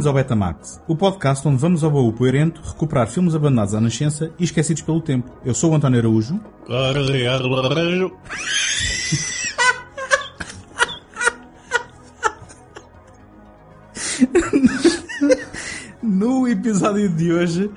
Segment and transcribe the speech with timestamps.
[0.00, 4.32] Bem-vindos ao Betamax, o podcast onde vamos ao baú poeirento recuperar filmes abandonados à nascença
[4.38, 5.30] e esquecidos pelo tempo.
[5.44, 6.40] Eu sou o António Araújo.
[16.02, 17.70] No episódio de hoje,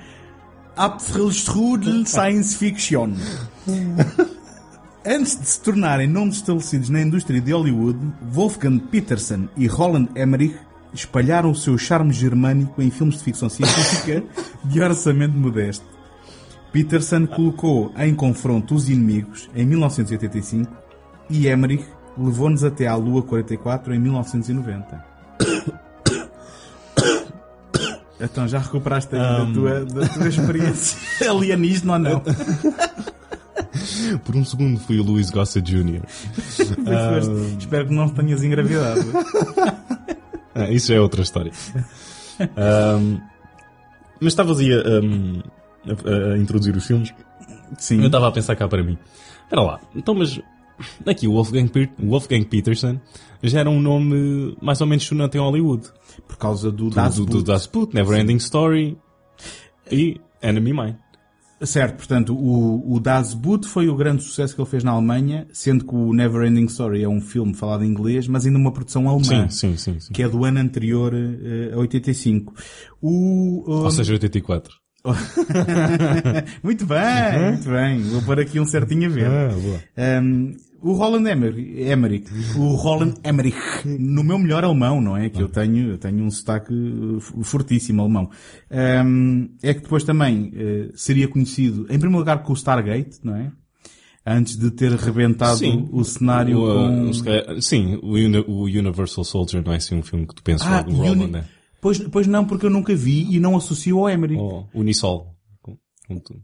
[0.77, 3.11] Abstrudel Science Fiction.
[5.05, 7.99] Antes de se tornarem nomes estabelecidos na indústria de Hollywood,
[8.31, 10.55] Wolfgang Peterson e Roland Emmerich
[10.93, 14.23] espalharam o seu charme germânico em filmes de ficção científica
[14.63, 15.85] de orçamento modesto.
[16.71, 20.71] Peterson colocou em confronto os inimigos em 1985
[21.29, 21.85] e Emmerich
[22.17, 25.05] levou-nos até à Lua 44 em 1990.
[28.21, 30.97] Então já recuperaste aí da, tua, da tua experiência
[31.29, 32.23] alienígena ou não?
[34.23, 36.03] Por um segundo fui o Luís Gossa Jr.
[36.07, 37.57] Foste.
[37.59, 39.03] Espero que não tenhas engravidado.
[40.55, 41.51] Ah, isso já é outra história.
[42.55, 43.19] Ahm,
[44.19, 45.41] mas estavas aí a, ahm,
[45.87, 47.13] a- a introduzir os filmes.
[47.77, 47.99] Sim.
[47.99, 48.97] Eu estava a pensar cá para mim.
[49.43, 50.39] Espera lá, então mas
[51.05, 52.99] aqui o Wolfgang, Wolfgang Peterson
[53.41, 55.87] já era um nome mais ou menos sonante em Hollywood.
[56.27, 57.45] Por causa do Do, Das do, do Boot.
[57.45, 58.97] Das Boot, Never Ending Story
[59.91, 60.97] e Enemy Mine.
[61.65, 65.47] Certo, portanto, o, o Das Boot foi o grande sucesso que ele fez na Alemanha,
[65.53, 68.71] sendo que o Never Ending Story é um filme falado em inglês, mas ainda uma
[68.71, 69.47] produção alemã.
[69.49, 70.13] Sim, sim, sim.
[70.13, 72.53] Que é do ano anterior eh, a 85.
[73.01, 74.73] O, Ou um, seja, 84.
[76.63, 78.01] muito bem, muito bem.
[78.03, 79.29] Vou pôr aqui um certinho a ver.
[79.29, 79.79] boa.
[80.21, 85.29] Um, o Roland Emmerich, Emmerich, o Roland Emmerich, no meu melhor alemão, não é?
[85.29, 88.29] Que eu tenho, eu tenho um sotaque uh, fortíssimo alemão.
[88.71, 93.35] Um, é que depois também uh, seria conhecido, em primeiro lugar, com o Stargate, não
[93.35, 93.51] é?
[94.25, 95.89] Antes de ter rebentado Sim.
[95.91, 97.09] o cenário O, com...
[97.09, 100.33] uh, se calhar- sim, o, Uni- o Universal Soldier não é assim um filme que
[100.35, 101.43] tu pensas Ah, logo no Roland, né?
[101.81, 104.39] pois, pois não, porque eu nunca vi e não associo ao Emmerich.
[104.41, 105.32] Ou Unisol.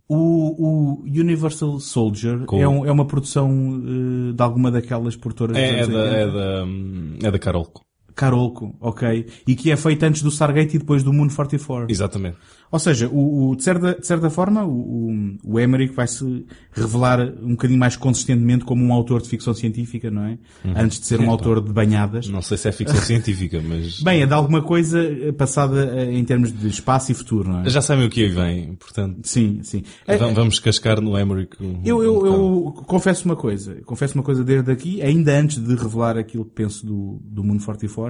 [0.07, 3.49] O, o Universal Soldier Com- é, um- é uma produção
[3.79, 6.15] uh, de alguma daquelas dos É, é, da, 80.
[6.15, 7.71] é, da, é da Carol.
[8.19, 9.25] Carolco, ok.
[9.47, 11.87] E que é feito antes do Stargate e depois do Moon 44.
[11.89, 12.35] Exatamente.
[12.71, 17.19] Ou seja, o, o- de, certa, de certa forma, o, o, Emmerich vai se revelar
[17.41, 20.37] um bocadinho mais consistentemente como um autor de ficção científica, não é?
[20.75, 22.27] Antes de ser um autor de banhadas.
[22.27, 26.13] Não sei se é ficção científica, mas Bem, é de alguma coisa eh, passada eh,
[26.13, 27.69] em termos de espaço e futuro, não é?
[27.69, 29.81] já sabem o que aí vem, portanto, Sim, sim.
[30.07, 31.55] Eh, va- vamos cascar no Emmerich.
[31.59, 32.35] um- Eu, um eu, bocado.
[32.35, 36.51] eu confesso uma coisa, confesso uma coisa desde aqui, ainda antes de revelar aquilo que
[36.51, 38.08] penso do, do Moon 44,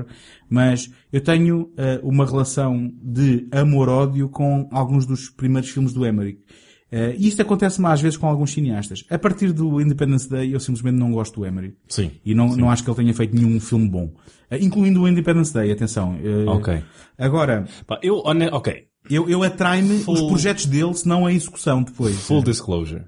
[0.50, 6.40] mas eu tenho eh, uma relação de amor-ódio com alguns dos primeiros filmes do Emmerich.
[6.92, 9.04] Eh, e isto acontece-me às vezes com alguns cineastas.
[9.10, 11.76] A partir do Independence Day eu simplesmente não gosto do Emmerich.
[11.88, 12.12] Sim.
[12.26, 14.12] E não, não acho que ele tenha feito nenhum filme bom.
[14.50, 16.18] Eh, incluindo o Independence Day, atenção.
[16.24, 16.82] Eh, Ok.
[17.18, 18.16] Agora, Pá, eu,
[18.52, 22.16] ok, eu, eu atrai-me Full- os projetos dele, se não a execução depois.
[22.16, 23.04] full disclosure.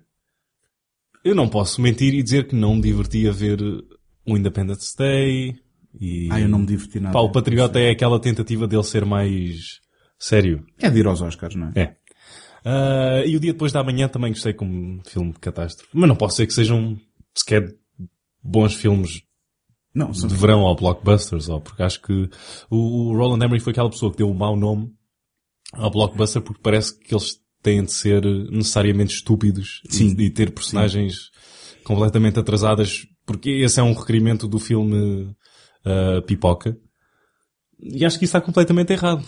[1.23, 5.55] Eu não posso mentir e dizer que não me diverti a ver o Independence Day
[5.99, 6.29] e...
[6.31, 7.13] Ah, eu não me diverti nada.
[7.13, 9.79] Pá, o Patriota é aquela tentativa dele ser mais
[10.17, 10.65] sério.
[10.79, 11.81] É de ir aos Oscars, não é?
[11.81, 11.95] É.
[12.63, 15.89] Ah, e o dia depois da manhã também gostei como filme de catástrofe.
[15.93, 16.97] Mas não posso ser que sejam
[17.35, 17.75] sequer
[18.43, 19.23] bons filmes
[19.93, 22.29] Não, de verão ou blockbusters, ou porque acho que
[22.69, 24.91] o, Roland Emmerich foi aquela pessoa que deu o mau nome
[25.73, 30.15] ao blockbuster porque parece que eles têm de ser necessariamente estúpidos Sim.
[30.17, 31.29] E, e ter personagens
[31.83, 35.35] completamente atrasadas, porque esse é um requerimento do filme
[35.85, 36.77] ah, Pipoca.
[37.79, 39.25] E acho que isso está completamente errado.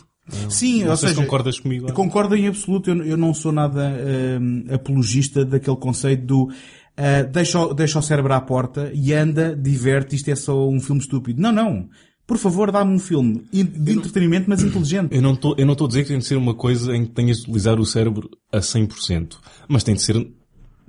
[0.50, 1.92] Sim, Não ou seja, concordas comigo.
[1.92, 2.90] concordo em absoluto.
[2.90, 3.94] Eu, eu não sou nada
[4.40, 6.50] hum, apologista daquele conceito do
[6.96, 10.80] ah, deixa, o- deixa o cérebro à porta e anda, diverte, isto é só um
[10.80, 11.42] filme estúpido.
[11.42, 11.90] Não, não.
[12.26, 15.14] Por favor, dá-me um filme de entretenimento, mas inteligente.
[15.14, 17.04] Eu não estou, eu não estou a dizer que tem de ser uma coisa em
[17.06, 19.36] que tenhas de utilizar o cérebro a 100%.
[19.68, 20.26] Mas tem de ser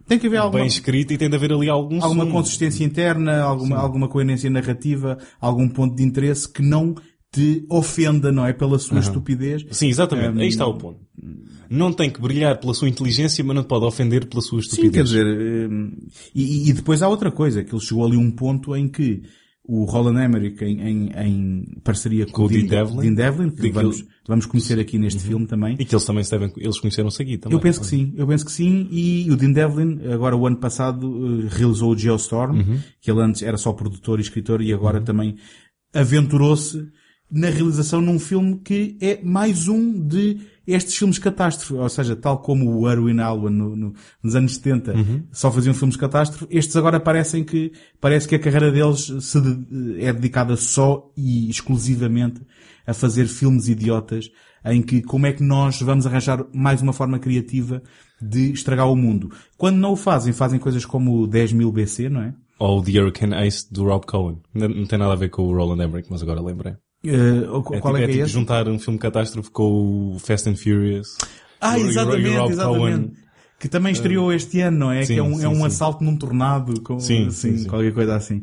[0.06, 2.36] Tem que haver alguma, bem escrito e tem de haver ali algum alguma sumo.
[2.36, 6.94] consistência interna, alguma, alguma coerência narrativa, algum ponto de interesse que não
[7.32, 8.52] te ofenda, não é?
[8.52, 9.64] Pela sua estupidez.
[9.70, 10.36] Sim, exatamente.
[10.36, 10.40] Hum.
[10.40, 11.00] Aí está o ponto.
[11.68, 14.68] Não tem que brilhar pela sua inteligência, mas não te pode ofender pela sua Sim,
[14.68, 14.94] estupidez.
[14.94, 15.26] quer dizer,
[15.70, 15.90] hum,
[16.34, 19.22] e, e depois há outra coisa, que ele chegou ali a um ponto em que
[19.66, 23.00] o Roland Emmerich, em, em, em parceria com, o Dean Devlin.
[23.00, 25.74] Dean Devlin, que Daquele- vamos, vamos conhecer aqui neste filme também.
[25.78, 27.56] E que eles também se devem, eles conheceram-se aqui também.
[27.56, 30.56] Eu penso que sim, eu penso que sim, e o Dean Devlin, agora o ano
[30.58, 31.06] passado,
[31.44, 32.78] eh, realizou o Geostorm, Uhum.
[33.00, 35.36] que ele antes era só produtor e escritor, e agora também
[35.94, 36.86] aventurou-se
[37.30, 41.74] na realização num filme que é mais um de estes filmes catástrofe.
[41.74, 44.92] Ou seja, tal como o Erwin Alwan no, no, nos anos 70
[45.32, 50.12] só faziam filmes catástrofe, estes agora parecem que, parece que a carreira deles de- é
[50.12, 52.40] dedicada só e exclusivamente
[52.86, 54.30] a fazer filmes idiotas
[54.66, 57.82] em que como é que nós vamos arranjar mais uma forma criativa
[58.20, 59.30] de estragar o mundo.
[59.58, 62.34] Quando não o fazem, fazem coisas como o 10 mil BC, não é?
[62.58, 64.38] Ou The Hurricane Ace do Rob Cohen.
[64.54, 66.74] Não, não tem nada a ver com o Roland Emmerich, mas agora lembrei.
[67.04, 68.32] Eh, o- É, qual tipo, é, é que é tipo esse?
[68.32, 71.16] juntar um filme catástrofe com o Fast and Furious.
[71.60, 72.78] Ah, exatamente, Rob exatamente.
[72.80, 73.12] Cohen.
[73.60, 75.04] Que também estreou este ano, não é?
[75.04, 75.64] sim, que é um, sim, é um sim.
[75.66, 77.68] assalto num tornado, com, Sim, assim, sim, sim.
[77.68, 78.42] qualquer coisa assim.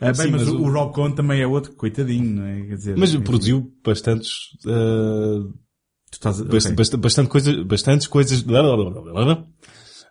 [0.00, 2.60] Ah, bem, mas, mas o, o- Rob Cohen também é outro, coitadinho, não é?
[2.66, 4.30] Quer dizer, Mas produziu bastantes,
[4.66, 5.52] uh,
[6.12, 6.44] estás a...
[6.44, 6.76] bast- ok.
[6.76, 8.42] bast- bastante coisa, bastantes coisas,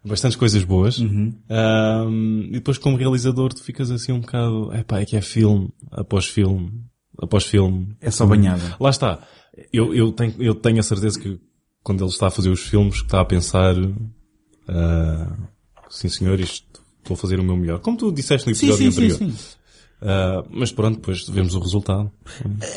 [0.06, 0.98] bastantes coisas boas.
[1.00, 1.34] Uhum.
[1.50, 5.70] Um, e depois como realizador tu ficas assim um bocado, epá, é que é filme,
[5.92, 6.72] após filme,
[7.22, 7.96] após filme.
[8.02, 8.76] É só banhada.
[8.80, 9.20] Lá está.
[9.74, 11.40] Eu, eu, tenho, eu tenho a certeza que
[11.84, 13.76] quando ele está a fazer os filmes que está a pensar,
[14.68, 15.36] ah,
[15.90, 16.66] sim senhor, isto,
[17.00, 17.80] estou a fazer o meu melhor.
[17.80, 19.32] Como tu disseste no Sim, episódio sim, sim, anterior.
[19.32, 19.48] sim.
[20.02, 22.12] Ah, mas pronto, depois vemos o resultado.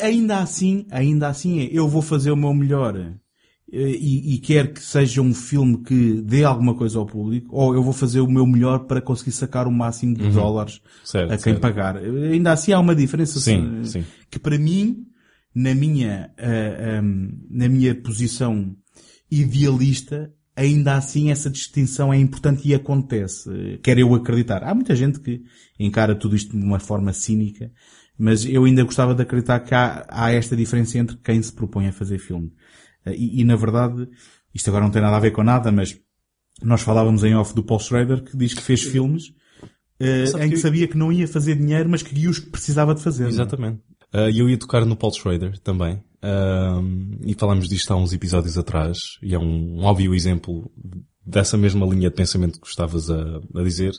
[0.01, 2.95] Ainda assim, ainda assim eu vou fazer o meu melhor
[3.75, 7.81] e, e quer que seja um filme que dê alguma coisa ao público, ou eu
[7.81, 11.53] vou fazer o meu melhor para conseguir sacar o máximo de dólares Certo, a quem
[11.53, 11.59] certo.
[11.59, 11.97] pagar.
[11.97, 14.05] Ainda assim há uma diferença Sim, eh, sim.
[14.29, 15.07] que para mim,
[15.55, 18.75] na minha, ah, ahm, na minha posição
[19.31, 23.49] idealista, ainda assim essa distinção é importante e acontece.
[23.49, 24.63] Eh, Quero eu acreditar.
[24.63, 25.41] Há muita gente que
[25.79, 27.71] encara tudo isto de uma forma cínica,
[28.17, 31.87] mas eu ainda gostava de acreditar que há, há esta diferença entre quem se propõe
[31.87, 32.51] a fazer filme.
[33.05, 34.07] Eh, E, e, na verdade,
[34.53, 35.97] isto agora não tem nada a ver com nada, mas
[36.61, 39.33] nós falávamos em off do Paul Schrader que diz que fez filmes
[40.31, 42.93] Sabe em que que- sabia que não ia fazer dinheiro, mas que os que precisava
[42.93, 43.25] de fazer.
[43.25, 43.29] é?
[43.29, 43.79] Exatamente.
[44.31, 46.03] E eu ia tocar no Paul Schrader também.
[46.21, 48.97] Ahm, e falámos disto há uns episódios atrás.
[49.21, 50.69] E é um, um óbvio exemplo
[51.25, 53.93] dessa mesma linha de pensamento que estavas a, a dizer.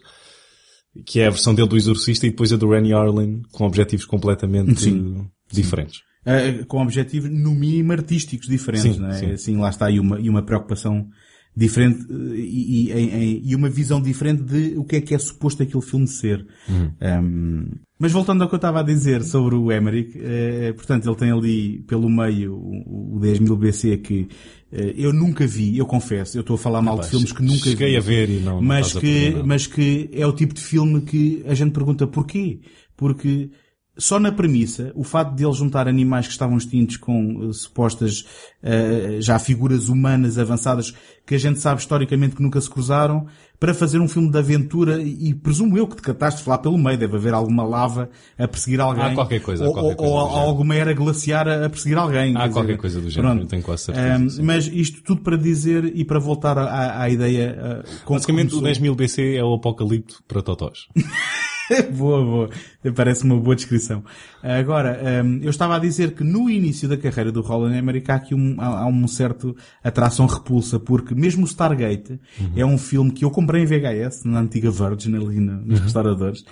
[1.07, 4.05] Que é a versão dele do Exorcista e depois a do Rennie Arlen com objetivos
[4.05, 5.27] completamente Sim.
[5.51, 6.01] diferentes.
[6.27, 9.19] Uh, com objetivos, no mínimo, artísticos diferentes, Sim, não é?
[9.19, 9.31] sim.
[9.33, 11.09] Assim, lá está, e uma, e uma preocupação
[11.57, 15.63] diferente, uh, e, e, e uma visão diferente de o que é que é suposto
[15.63, 16.47] aquele filme ser.
[16.69, 16.93] Uhum.
[17.01, 17.67] Um,
[17.99, 21.31] mas voltando ao que eu estava a dizer sobre o Emmerich, eh, portanto, ele tem
[21.31, 24.29] ali pelo meio o, o 10.000 BC que
[24.73, 27.71] eh, eu nunca vi, eu confesso, eu estou a falar mal de filmes que nunca
[27.71, 30.61] Cheguei vi a ver e não, não mas que, mas que é o tipo de
[30.61, 32.59] filme que a gente pergunta porquê?
[32.97, 33.49] Porque
[33.97, 38.25] só na premissa, o facto de ele juntar animais que estavam extintos com eh, supostas
[38.63, 40.93] eh, já figuras humanas avançadas
[41.27, 43.27] que a gente sabe historicamente que nunca se cruzaram,
[43.59, 46.99] para fazer um filme de aventura e, presumo eu que de catástrofe lá pelo meio
[46.99, 49.05] deve haver alguma lava a perseguir alguém.
[49.05, 50.47] Há qualquer coisa, há ou, qualquer ou- coisa ou género.
[50.49, 52.37] alguma era glaciar a, perseguir alguém.
[52.37, 55.37] Há quer qualquer dizer, coisa do género, eu tenho quase certeza, mas isto tudo para
[55.39, 58.63] dizer e para voltar à, à ideia com que Basicamente o começou.
[58.65, 60.81] 10 mil BC é o apocalipto para totós.
[61.97, 62.51] boa, boa.
[62.95, 64.05] Parece uma boa descrição.
[64.43, 68.17] Agora, hum, eu estava a dizer que no início da carreira do Roland Emmerich há
[68.17, 72.21] aqui um, há, um certo atração repulsa, porque mesmo o Stargate
[72.55, 76.45] é um filme que eu comprei em VHS, na antiga Virgin, ali no- nos restauradores,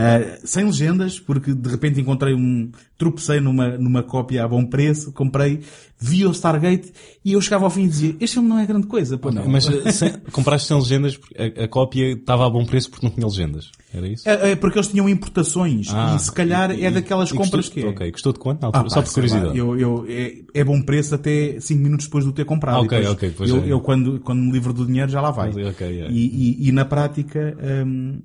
[0.00, 5.12] ah, sem legendas, porque de repente encontrei um, tropecei numa, numa cópia a bom preço,
[5.12, 5.60] comprei,
[5.98, 6.92] vi o Stargate,
[7.24, 9.48] e eu chegava ao fim e dizia, este filme não é grande coisa, pô, não.
[9.48, 13.12] Mas eh, sem, compraste sem legendas, a, a cópia estava a bom preço porque não
[13.12, 13.70] tinha legendas.
[13.92, 14.28] Era isso?
[14.28, 17.82] É, é porque eles tinham importações, Ah, e se calhar e- é daquelas compras custou,
[17.82, 17.90] que é.
[17.90, 18.60] Ok, custou de quanto?
[18.62, 18.84] na Ah, altura?
[18.84, 19.58] pá, Só por lá, curiosidade.
[19.58, 22.76] eu, eu, é, é bom preço até 5 minutos depois de o ter comprado.
[22.76, 23.72] Ah, ok, depois ok, pois eu, é.
[23.72, 25.50] eu quando, quando me livro do dinheiro já lá vai.
[25.50, 26.08] Ok, ok, é.
[26.10, 28.20] e, e, e na prática, hum,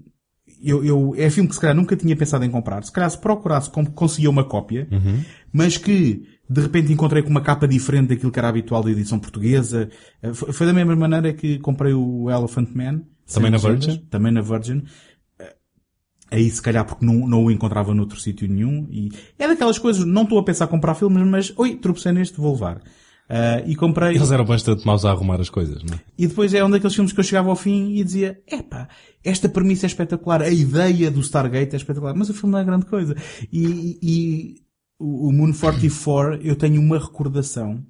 [0.63, 2.84] eu, eu, é filme que se calhar nunca tinha pensado em comprar.
[2.84, 5.22] Se calhar se procurasse, conseguia uma cópia, Uhum.
[5.51, 9.20] mas que de repente encontrei com uma capa diferente daquilo que era habitual da edição
[9.20, 9.89] portuguesa.
[10.22, 13.01] Eh, Foi, da mesma maneira que comprei o Elephant Man.
[13.34, 13.98] Também na Virgin?
[14.10, 14.84] Também na Virgin.
[15.39, 15.55] Eh,
[16.32, 18.88] Aí se calhar porque não, não o encontrava noutro sítio nenhum.
[18.91, 22.38] E é daquelas coisas, não estou a pensar em comprar filmes, mas, oi, tropecei neste,
[22.38, 22.82] vou levar.
[23.30, 24.15] Ah, e comprei.
[24.15, 26.00] Eles eram bastante maus a arrumar as coisas, não é?
[26.18, 28.88] E depois é um daqueles filmes que eu chegava ao fim e dizia, epá,
[29.24, 32.63] esta premissa é espetacular, a ideia do Stargate é espetacular, mas o filme não é
[32.63, 33.15] grande coisa.
[33.51, 34.56] E, e
[35.00, 37.84] o Moon 44, eu tenho uma recordação,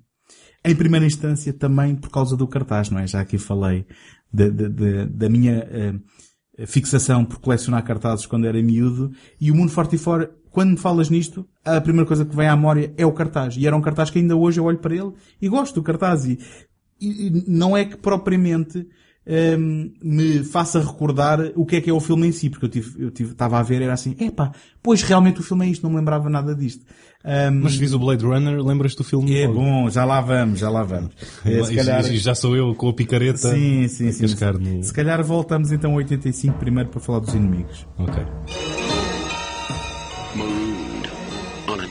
[0.64, 3.08] em primeira instância também por causa do cartaz, não é?
[3.08, 3.86] Já aqui falei
[4.32, 5.68] da, da, da- da minha
[6.58, 9.12] eh, fixação por colecionar cartazes quando era miúdo,
[9.42, 12.94] e o Moon 44, quando me falas nisto, a primeira coisa que vem à memória
[12.96, 13.56] é o cartaz.
[13.58, 16.26] E era um cartaz que ainda hoje eu olho para ele e gosto do cartaz.
[16.26, 16.38] E,
[17.02, 18.88] e- não é que propriamente
[19.58, 22.70] hum, me faça recordar o que é que é o filme em si, porque eu
[22.70, 25.82] tive, eu tive, estava a ver, era assim, epá, pois realmente o filme é isto,
[25.84, 26.86] não me lembrava nada disto.
[27.26, 29.34] Um, Mas se vis o Blade Runner, lembras-te do filme?
[29.38, 29.62] é logo?
[29.62, 31.14] bom, já lá vamos, já lá vamos.
[31.46, 33.38] Eh, se E- calhar, e já sou eu com a picareta.
[33.38, 34.22] sim, sim, sim.
[34.24, 37.88] cascar no- Se calhar voltamos então a 85 primeiro para falar dos inimigos.
[37.98, 38.83] Ok.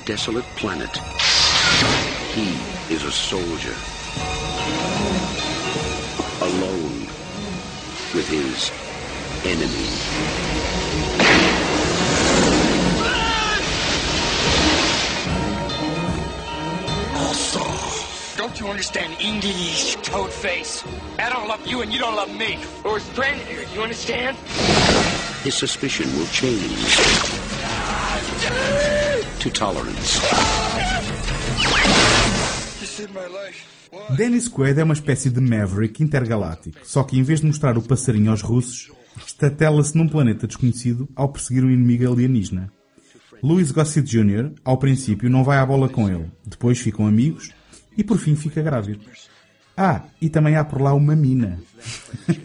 [0.05, 0.97] Desolate planet.
[2.35, 2.59] He
[2.93, 3.75] is a soldier.
[6.41, 7.07] Alone
[8.13, 8.73] with his
[9.45, 9.89] enemy.
[18.37, 20.85] Don't you understand English, Toadface?
[21.19, 22.59] I don't love you and you don't love me.
[22.85, 24.37] We're stranded here, you understand?
[25.45, 26.93] His suspicion will change
[29.43, 30.21] to tolerance.
[34.17, 37.83] Dennis Quaid é uma espécie de Maverick intergaláctico, só que em vez de mostrar o
[37.83, 38.93] passarinho aos russos,
[39.27, 42.73] estatela-se num planeta desconhecido ao perseguir um inimigo alienígena.
[43.43, 47.51] Louis Gossett Jr., ao princípio, não vai à bola com ele, depois ficam amigos
[47.99, 49.01] e por fim fica grávido.
[49.77, 51.59] Ah, e também há por lá uma mina.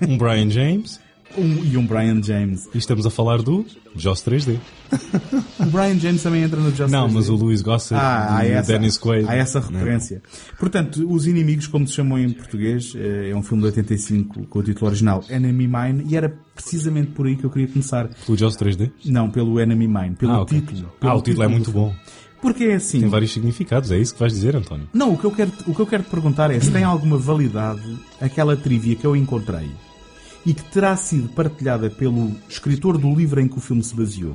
[0.07, 0.99] Um Brian James.
[1.37, 2.67] Um- e um Brian James.
[2.73, 3.65] E estamos a falar do
[3.95, 4.57] Joss 3D.
[5.59, 7.35] O Brian James também entra no Justice Não, mas o.
[7.35, 9.27] Louis Gossett Ah, e o essa, Dennis Quaid.
[9.27, 9.67] há essa Não.
[9.71, 10.21] referência.
[10.57, 14.59] Portanto, Os Inimigos, como se chamou em português, eh, é um filme de 85 com
[14.59, 18.09] o título original Enemy Mine e era precisamente por aí que eu queria começar.
[18.29, 18.91] O Joss 3D?
[19.05, 20.61] Não, pelo Enemy Mine, pelo Ah, ok.
[20.61, 20.87] título.
[20.87, 21.93] Ah, pelo o título é do muito bom.
[22.41, 22.99] Porque é assim.
[23.01, 24.87] Tem vários significados, é isso que vais dizer, António?
[24.93, 27.17] Não, o que, eu quero, o que eu quero te perguntar é se tem alguma
[27.17, 27.81] validade
[28.21, 29.69] aquela trivia que eu encontrei
[30.47, 34.33] e que terá sido partilhada pelo escritor do livro em que o filme se baseou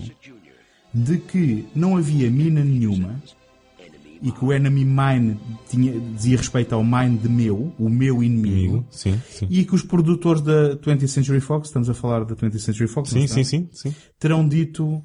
[0.92, 3.18] de que não havia mina nenhuma
[4.20, 8.86] e que o enemy mine tinha, dizia respeito ao mine de meu, o meu inimigo?
[8.90, 9.46] Sim, sim.
[9.50, 13.08] e que os produtores da 20th Century Fox, estamos a falar da 20th Century Fox,
[13.08, 13.94] Sim, sim, sim, sim.
[14.20, 15.02] terão dito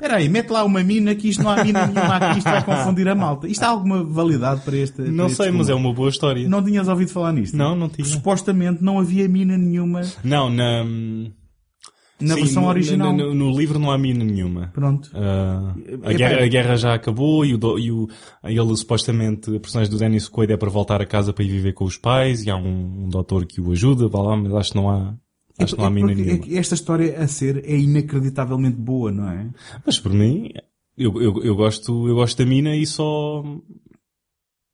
[0.00, 2.64] Espera aí, mete lá uma mina que isto não há mina nenhuma aqui, isto vai
[2.64, 3.48] confundir a malta.
[3.48, 6.48] Isto há alguma validade para este para Não este sei, mas é uma boa história.
[6.48, 7.56] Não tinhas ouvido falar nisto?
[7.56, 8.04] Não, não tinha.
[8.06, 10.84] Supostamente não havia mina nenhuma Não, na...
[10.84, 13.12] na Sim, versão original.
[13.12, 14.70] No, no- no livro não há mina nenhuma.
[14.72, 15.10] Pronto.
[15.14, 15.74] Ah,
[16.04, 18.08] a, guerra, a guerra já acabou e, o, e o,
[18.44, 21.72] ele supostamente, a personagem do Dennis Quaid é para voltar a casa para ir viver
[21.72, 24.70] com os pais e há um, um doutor que o ajuda, vá lá, mas acho
[24.70, 25.12] que não há,
[25.58, 29.50] acho que não há É é esta história a ser é inacreditavelmente boa, não é?
[29.84, 30.50] Mas por mim,
[30.96, 33.42] eu, eu, eu gosto, eu gosto da mina e só,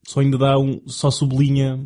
[0.07, 1.79] só ainda dá um, só sublinha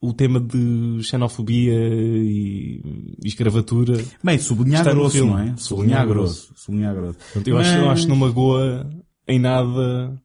[0.00, 2.80] o tema de xenofobia e,
[3.24, 4.02] e escravatura.
[4.22, 5.30] Bem, sublinhar grosso, filme.
[5.30, 5.56] não é?
[5.56, 6.52] Sublinhar Sublinhar grosso.
[6.54, 7.18] Sublinhar grosso.
[7.18, 8.90] Portanto, eu, acho, eu acho que não magoa
[9.26, 10.20] em nada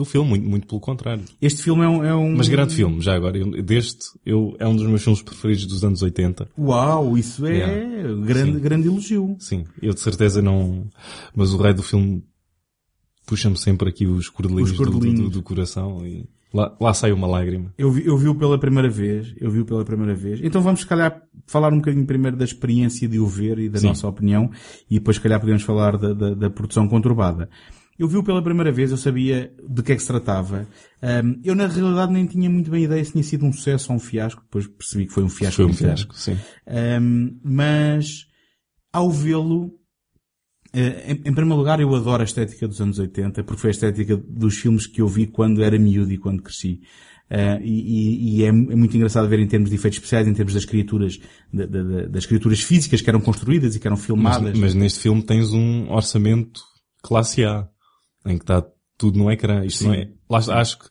[0.00, 1.22] do filme, muito, muito pelo contrário.
[1.40, 2.04] Este filme é um...
[2.04, 2.36] É um...
[2.36, 3.36] Mas grande filme, já agora.
[3.38, 6.48] Eu, deste, eu, é um dos meus filmes preferidos dos anos 80.
[6.58, 8.24] Uau, isso é Yeah.
[8.24, 8.58] grande, Sim.
[8.60, 9.36] grande elogio.
[9.38, 10.88] Sim, eu de certeza não...
[11.34, 12.22] Mas o rei do filme
[13.26, 15.20] puxa-me sempre aqui os cordelinhos, Os do- do, cordelinhos.
[15.24, 17.72] do, do coração e lá, lá sai uma lágrima.
[17.78, 20.40] Eu vi, eu vi-o pela primeira vez, eu vi-o pela primeira vez.
[20.42, 23.78] Então vamos, se calhar, falar um bocadinho primeiro da experiência de o ver e da
[23.78, 23.86] Sim.
[23.88, 24.50] nossa opinião,
[24.90, 27.48] e depois, se calhar, podemos falar da, da, da produção conturbada.
[28.00, 30.66] Eu vi-o pela primeira vez, eu sabia de que é que se tratava.
[31.02, 33.96] Ahm, eu, na realidade, nem tinha muito bem ideia se tinha sido um sucesso ou
[33.96, 35.56] um fiasco, depois percebi que foi um fiasco.
[35.56, 36.38] Foi um fiasco, sim.
[36.66, 38.26] Um, mas
[38.90, 39.70] ao vê-lo,
[40.72, 44.16] eh, em, primeiro lugar, eu adoro a estética dos anos 80, porque foi a estética
[44.16, 46.80] dos filmes que eu vi quando era miúdo e quando cresci.
[47.28, 50.54] Eh, e e- é, é muito engraçado ver em termos de efeitos especiais, em termos
[50.54, 51.18] das criaturas,
[51.52, 54.58] da- da- das criaturas físicas que eram construídas e que eram Mas, filmadas.
[54.58, 56.60] mas neste filme tens um orçamento
[57.02, 57.68] classe A,
[58.24, 58.64] em que está
[58.96, 59.64] tudo no ecrã.
[59.64, 60.10] Isto não é...
[60.28, 60.86] Lá, acho que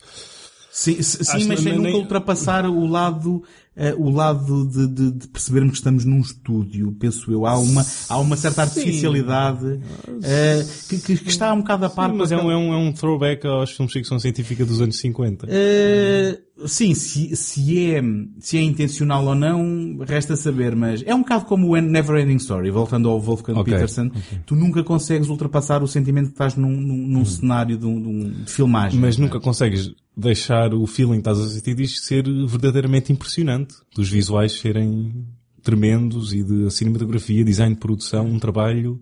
[0.81, 3.43] Sim, sim, mas sem nem- nunca nem- ultrapassar o lado,
[3.75, 7.45] eh, o lado de, de, de percebermos que estamos num estúdio, penso eu.
[7.45, 9.81] Há uma, há uma certa artificialidade
[10.23, 12.73] eh, que, que- que está um bocado a par Sim, mas é um, é, um,
[12.73, 15.47] é um throwback aos filmes de ficção científica dos anos 50.
[15.49, 18.01] Eh, sim, se, se, é,
[18.39, 22.37] se é intencional ou não, resta saber, mas é um bocado como o Never Ending
[22.37, 24.09] Story, voltando ao Wolfgang Ok, Peterson,
[24.45, 28.07] tu nunca consegues ultrapassar o sentimento que estás num, num, num cenário de, um- de
[28.07, 28.97] um- de filmagem.
[28.99, 29.21] Mas é?
[29.21, 33.75] nunca consegues deixar o feeling que estás a sentir disto ser verdadeiramente impressionante.
[33.95, 35.25] Dos visuais serem
[35.63, 38.99] tremendos e de cinematografia, design de produção, um trabalho.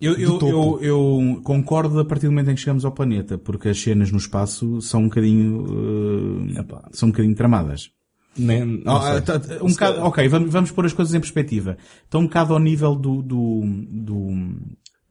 [0.00, 3.68] Eu, eu, eu, eu concordo a partir do momento em que chegamos ao planeta, porque
[3.68, 5.64] as cenas no espaço são um bocadinho,
[6.56, 7.90] eh, são um bocadinho tramadas.
[8.36, 11.76] Nem, não Ah, tá, tá, um bocado, ok, vamos, vamos pôr as coisas em perspectiva.
[12.04, 13.60] Estão um bocado ao nível do, do,
[13.90, 14.56] do,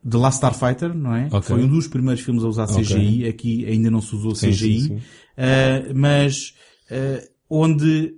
[0.09, 1.25] The Last Starfighter, não é?
[1.27, 1.41] Ok.
[1.43, 2.67] Foi um dos primeiros filmes a usar.
[2.67, 3.27] CGI.
[3.27, 4.81] Aqui ainda não se usou Sim, CGI.
[4.81, 5.01] sim, sim.
[5.37, 6.53] Ah, mas,
[6.89, 8.15] ah, onde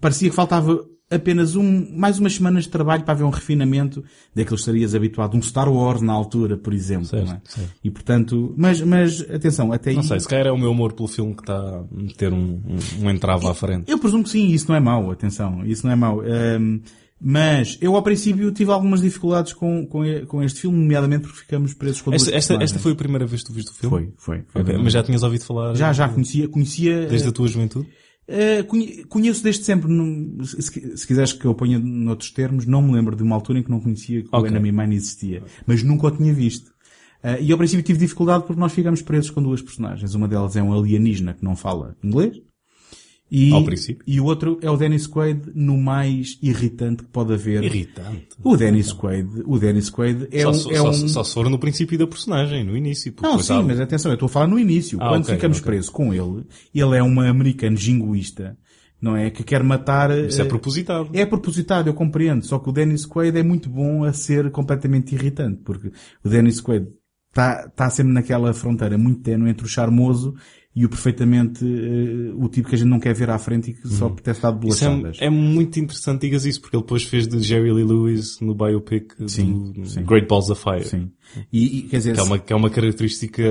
[0.00, 4.00] parecia que faltava apenas um, mais umas semanas de trabalho para haver um refinamento
[4.32, 7.06] daqueles que estarias habituado, um Star Wars na altura, por exemplo.
[7.06, 7.40] Certo, não é?
[7.44, 7.70] certo.
[7.82, 10.06] E portanto, mas, mas atenção, até Não aí.
[10.06, 13.04] sei, se calhar é o meu amor pelo filme que está a meter um, um,
[13.06, 13.90] um entrave à frente.
[13.90, 16.20] Eu presumo que sim, isso não é mau, atenção, isso não é mau.
[16.20, 16.80] Ahm,
[17.20, 21.74] mas eu ao princípio tive algumas dificuldades com, com, com este filme, nomeadamente porque ficamos
[21.74, 24.12] presos com duas Esta, esta, esta foi a primeira vez que tu viste o filme?
[24.16, 24.44] Foi, foi.
[24.48, 25.74] foi Ok, Mas já tinhas ouvido falar?
[25.74, 27.86] já, já conhecia, conhecia Desde a tua juventude?
[28.28, 30.62] Uh, conhe- conheço desde sempre, num- se,
[30.96, 33.70] se quiseres que eu ponha noutros termos, não me lembro de uma altura em que
[33.70, 34.48] não conhecia que o Ok.
[34.48, 35.42] Enemy Mine existia.
[35.66, 36.68] Mas nunca o tinha visto.
[37.24, 40.14] Uh, e ao princípio tive dificuldade porque nós ficamos presos com duas personagens.
[40.14, 42.40] Uma delas é um alienígena que não fala inglês.
[43.30, 44.02] E, Ao princípio.
[44.04, 47.62] e o outro é o Dennis Quaid no mais irritante que pode haver.
[47.62, 48.28] Irritante.
[48.42, 51.08] O Dennis Quaid, o Dennis Quaid é Só, um, só, é só, um...
[51.08, 53.14] só se for no princípio da personagem, no início.
[53.22, 54.98] Não, sim, mas atenção, eu estou a falar no início.
[55.00, 55.66] Ah, Quando ok, ficamos ok.
[55.66, 56.44] presos com ele,
[56.74, 58.58] ele é um americano jingoísta,
[59.00, 59.30] não é?
[59.30, 60.10] Que quer matar...
[60.10, 61.10] Isso é eh, propositado.
[61.12, 62.44] é propositado, eu compreendo.
[62.44, 65.92] Só que o Dennis Quaid é muito bom a ser completamente irritante, porque
[66.24, 66.88] o Dennis Quaid
[67.28, 70.34] está tá sempre naquela fronteira muito ténue entre o charmoso
[70.74, 73.74] e o perfeitamente eh, o tipo que a gente não quer ver à frente e
[73.74, 75.18] que só apetece dar de bolachadas.
[75.20, 78.54] é, é muito interessante digas isso, porque ele depois fez de Jerry Lee Lewis no
[78.54, 80.02] biopic Sim, do sim.
[80.04, 80.84] Great Balls of Fire.
[80.84, 81.10] Sim.
[81.52, 83.42] E, e, quer dizer, Que é uma, que é uma característica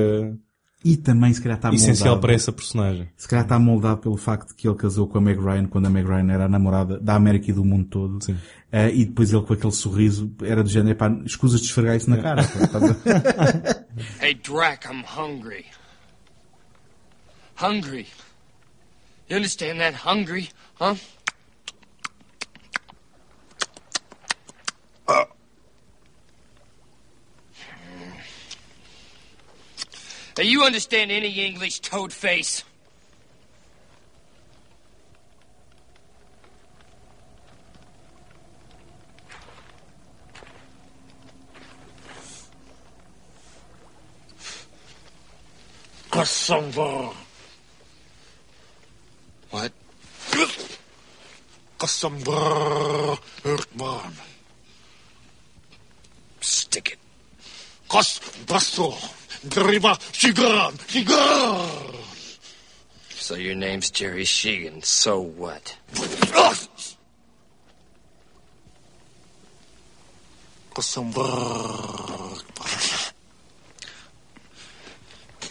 [0.86, 2.22] e também se calhar está essencial moldado.
[2.22, 3.10] para essa personagem.
[3.18, 5.90] Se calhar está moldado pelo facto que ele casou com a Meg Ryan quando a
[5.90, 8.24] Meg Ryan era a namorada da América e do mundo todo.
[8.24, 8.38] Sim.
[8.72, 12.10] Eh, e depois ele com aquele sorriso era do género, pá, escusas de esfregar isso
[12.10, 12.44] na cara.
[12.48, 13.86] pá, estás a-
[14.26, 15.66] Hey, Drac, I'm hungry.
[17.60, 18.08] Hungry.
[19.28, 19.94] You understand that?
[19.94, 20.96] Hungry, huh?
[25.10, 25.26] Now,
[30.38, 32.64] you understand any English, toad face?
[46.10, 47.12] Cassandra.
[49.52, 49.72] What?
[51.80, 54.14] Cassandra Erkman.
[56.42, 57.00] Stick it.
[57.90, 58.92] Cas Basso.
[59.48, 60.74] Driva Shigan.
[60.88, 61.96] Shigan.
[63.10, 64.82] So your name's Jerry Sheehan.
[64.84, 65.78] So what?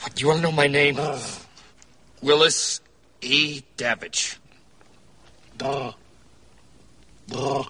[0.00, 0.98] What, you want to know my name?
[2.22, 2.80] Willis
[3.22, 3.64] E.
[3.76, 4.38] Davidge.
[5.56, 5.94] Da.
[7.26, 7.64] Da.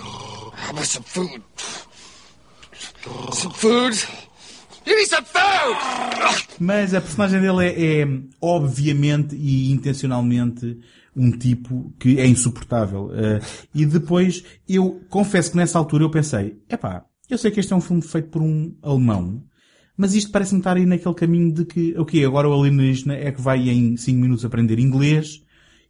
[0.00, 1.42] How about some food?
[3.32, 3.94] Some food?
[4.84, 6.56] Give me some food!
[6.58, 8.08] Mas a personagem dele é, é,
[8.40, 10.78] obviamente e intencionalmente
[11.14, 13.10] um tipo que é insuportável.
[13.14, 13.40] Eh,
[13.74, 17.76] e depois, eu confesso que nessa altura eu pensei, epá, eu sei que este é
[17.76, 19.42] um filme feito por um alemão,
[19.96, 23.40] mas isto parece-me estar aí naquele caminho de que, ok, agora o alienígena é que
[23.40, 25.42] vai em 5 minutos aprender inglês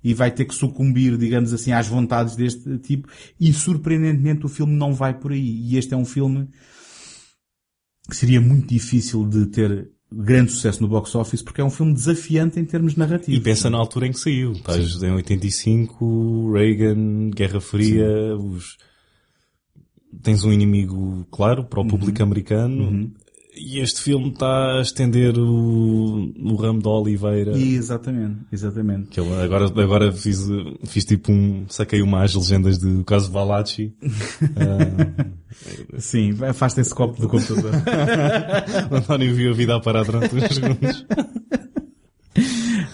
[0.03, 4.75] e vai ter que sucumbir, digamos assim, às vontades deste tipo e surpreendentemente o filme
[4.75, 5.61] não vai por aí.
[5.69, 6.49] E este é um filme
[8.09, 11.95] que seria muito difícil de ter grande sucesso no box office porque é um filme
[11.95, 13.41] desafiante em termos narrativos.
[13.41, 14.53] E pensa na altura em que saiu.
[14.53, 18.77] Estás em 85, Reagan, Guerra Fria, os...
[20.21, 23.13] tens um inimigo claro para o público americano.
[23.55, 27.57] E este filme está a estender o, o ramo da oliveira.
[27.57, 29.11] E, exatamente, exatamente.
[29.11, 30.47] Que ele, agora, agora fiz,
[30.85, 33.95] fiz tipo um, saquei uma às legendas do caso Valachi.
[35.99, 37.73] Sim, afasta esse copo do computador.
[38.91, 41.07] O António viu a vida a parar durante uns segundos.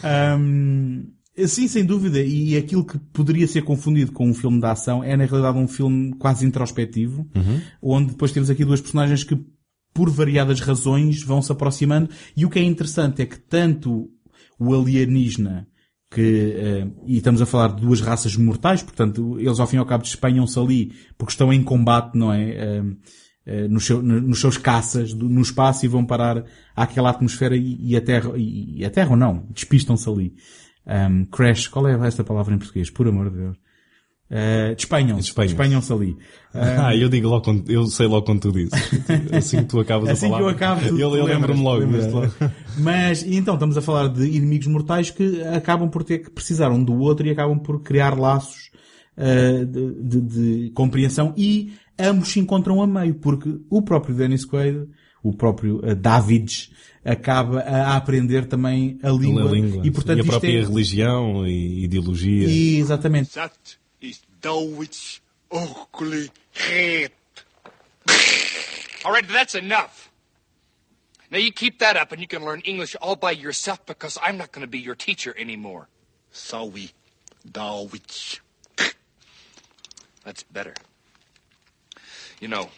[0.02, 1.04] Ahm,
[1.46, 2.20] sim, sem dúvida.
[2.20, 5.68] E aquilo que poderia ser confundido com um filme de ação é na realidade um
[5.68, 7.28] filme quase introspectivo,
[7.80, 9.38] onde depois temos aqui duas personagens que
[9.98, 12.08] por variadas razões vão se aproximando.
[12.36, 14.08] E o que é interessante é que tanto
[14.56, 15.66] o alienígena
[16.08, 19.78] que, eh, e estamos a falar de duas raças mortais, portanto, eles ao fim e
[19.80, 22.48] ao cabo despenham-se ali porque estão em combate, não é?
[22.48, 22.82] Eh,
[23.44, 26.44] eh, nos, nos seus caças no espaço e vão parar
[26.76, 30.32] àquela atmosfera e, e a Terra, e, a Terra ou não, despistam-se ali.
[30.86, 32.88] Um, crash, qual é esta palavra em português?
[32.88, 33.56] Por amor de Deus.
[34.30, 35.34] Uh, despenham-se.
[35.34, 35.92] Despenham-se.
[35.92, 36.16] Ali.
[36.54, 38.72] Ah, eu digo logo quando, eu sei logo quando tu dizes.
[39.32, 40.46] Assim que tu acabas Assim a que palavra.
[40.50, 41.84] eu acabo, tu, eu, eu lembro-me logo.
[42.78, 46.70] Mas, e então, estamos a falar de inimigos mortais que acabam por ter que precisar
[46.70, 48.70] um do outro e acabam por criar laços
[49.16, 54.46] uh, de, de- de compreensão e ambos se encontram a meio, porque o próprio Dennis
[54.46, 54.88] Quaid,
[55.22, 56.70] o próprio uh, Davids
[57.04, 59.48] acaba a aprender também a língua.
[59.48, 59.86] A língua.
[59.86, 60.62] E portanto a isto própria é...
[60.64, 62.48] religião e ideologia.
[62.48, 63.30] E, exatamente.
[63.34, 63.54] That
[64.00, 67.12] is Dawit's ugly head.
[69.04, 70.10] All right, that's enough.
[71.30, 74.38] Now you keep that up and you can learn English all by yourself because I'm
[74.38, 75.88] not going to be your teacher anymore.
[76.32, 76.92] Sawi
[77.50, 78.40] Dawit's.
[80.24, 80.74] That's better.
[82.40, 82.70] You know,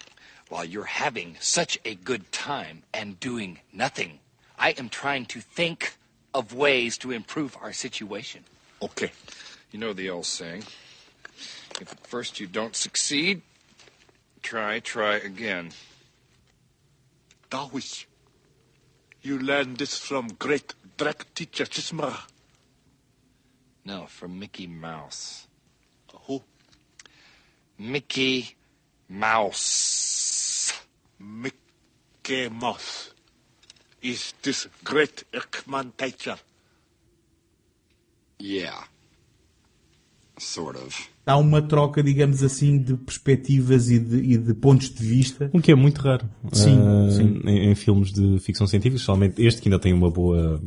[0.49, 4.19] while you're having such a good time and doing nothing,
[4.59, 5.97] I am trying to think
[6.35, 8.45] of ways to improve our situation.
[8.83, 9.13] Okay.
[9.71, 10.65] You know the old saying
[11.81, 13.43] if at first you don't succeed,
[14.43, 15.71] try, try again.
[17.51, 18.07] Dawit.
[19.23, 22.17] You learned this from great drag teacher Chisma.
[23.85, 25.47] No, from Mickey Mouse.
[26.27, 26.43] Who?
[27.79, 28.57] Mickey
[29.09, 30.73] Mouse.
[31.19, 33.13] Mickey Mouse.
[34.01, 36.37] Is this great Ekman teacher?
[38.39, 38.85] Yeah.
[40.39, 41.10] Sort of.
[41.27, 45.51] Há uma troca, digamos assim, de perspectivas e de, e de pontos de vista.
[45.53, 46.29] O que é muito raro.
[46.53, 47.41] Sim, ah, sim.
[47.45, 50.61] Em, em filmes de ficção científica, especialmente este que ainda tem uma boa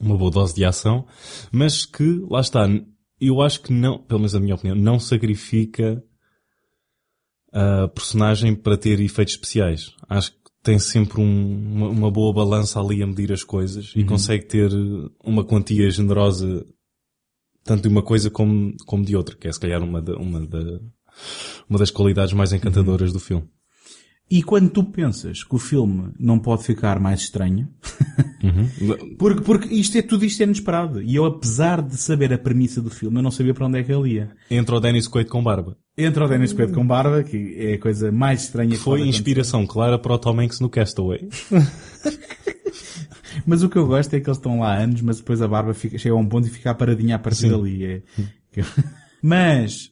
[0.00, 1.06] uma boa dose de ação,
[1.52, 2.66] mas que, lá está,
[3.20, 6.02] eu acho que não, pelo menos a minha opinião, não sacrifica
[7.52, 9.90] a personagem para ter efeitos especiais.
[10.08, 14.02] Acho que tem sempre um- uma, uma boa balança ali a medir as coisas e
[14.04, 14.70] consegue ter
[15.24, 16.66] uma quantia generosa
[17.64, 20.40] tanto de uma coisa como, como de outra, que é se calhar uma, da- uma,
[20.46, 20.80] da,
[21.68, 23.44] uma das qualidades mais encantadoras do filme.
[24.30, 27.68] E quando tu pensas que o filme não pode ficar mais estranho,
[29.18, 31.02] porque, porque isto é tudo isto é inesperado.
[31.02, 33.82] E eu, apesar de saber a premissa do filme, eu não sabia para onde é
[33.84, 34.30] que ele ia.
[34.50, 35.76] Entra o Dennis Quaid com barba.
[35.98, 39.66] Entra o Dennis Quaid com barba, que é a coisa mais estranha que Foi inspiração
[39.66, 41.28] clara para o Tom Hanks no Castaway.
[43.46, 45.48] Mas o que eu gosto é que eles estão lá há anos, mas depois a
[45.48, 47.50] barba fica, chega a um ponto e fica paradinha a partir Sim.
[47.50, 47.84] dali.
[47.84, 48.02] É...
[49.22, 49.90] mas,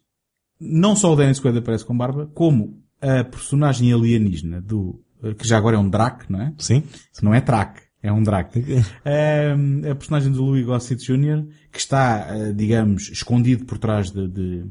[0.60, 5.02] não só o Dennis Quaid aparece com barba, como a personagem alienígena do,
[5.38, 6.54] que já agora é um Drac, não é?
[6.58, 6.82] Sim?
[7.22, 8.54] Não é Track, é um Drac.
[9.04, 14.28] Ahm, a personagem do Louis Gossett Jr., que está, ah, digamos, escondido por trás de,
[14.28, 14.66] de,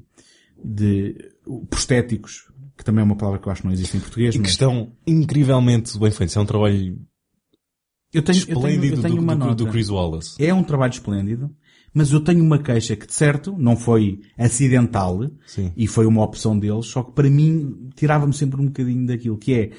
[0.64, 1.16] de
[1.70, 4.38] prostéticos, que também é uma palavra que eu acho que não existe em português, E
[4.38, 6.36] que mas estão incrivelmente bem feitos.
[6.36, 6.98] É um trabalho
[8.14, 9.56] eu tenho, eu tenho, eu tenho do, uma do- nota.
[9.56, 10.36] do Chris Wallace.
[10.44, 11.50] É um trabalho esplêndido,
[11.94, 15.72] mas eu tenho uma queixa que, de certo, não foi acidental Sim.
[15.76, 19.54] e foi uma opção deles, só que para mim tirava-me sempre um bocadinho daquilo, que
[19.54, 19.72] é,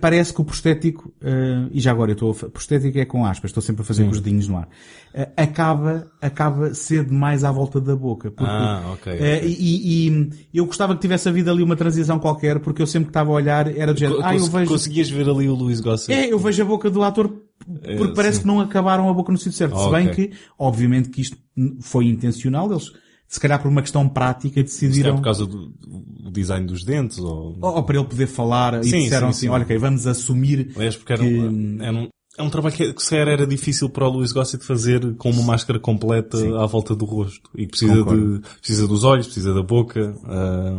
[0.00, 3.50] parece que o prostético, eh, e já agora eu estou, a prostético é com aspas,
[3.50, 4.68] estou sempre a fazer com os dedinhos no ar,
[5.14, 8.30] eh, acaba, acaba ser demais à volta da boca.
[8.30, 9.56] Porque, Ah, ok, ok.
[9.58, 13.10] E, e eu gostava que tivesse havido ali uma transição qualquer, porque eu sempre que
[13.10, 14.70] estava a olhar era do género, ah, eu vejo...
[14.70, 16.12] Conseguias ver ali o Louis Gossett?
[16.12, 17.28] É, eu vejo a boca do ator
[17.66, 18.40] porque É, parece sim.
[18.42, 19.78] que não acabaram a boca no sítio certo.
[19.78, 20.28] Se bem Ok.
[20.28, 21.38] que, obviamente que isto
[21.80, 22.92] foi intencional, eles,
[23.34, 26.84] se calhar por uma questão prática, Se é decidiram, por causa do, do design dos
[26.84, 27.58] dentes ou...
[27.60, 29.48] ou, ou para ele poder falar, e Sim, disseram sim, assim, sim.
[29.48, 32.92] olha, ok, vamos assumir Aliás, porque era, que- um, era um, é um trabalho que,
[32.94, 36.94] que sequer era difícil para o Louis Gossett fazer com uma máscara completa à volta
[36.94, 37.50] do rosto.
[37.56, 38.38] E precisa, Concordo.
[38.40, 40.16] de, precisa dos olhos, precisa da boca.
[40.24, 40.78] ah,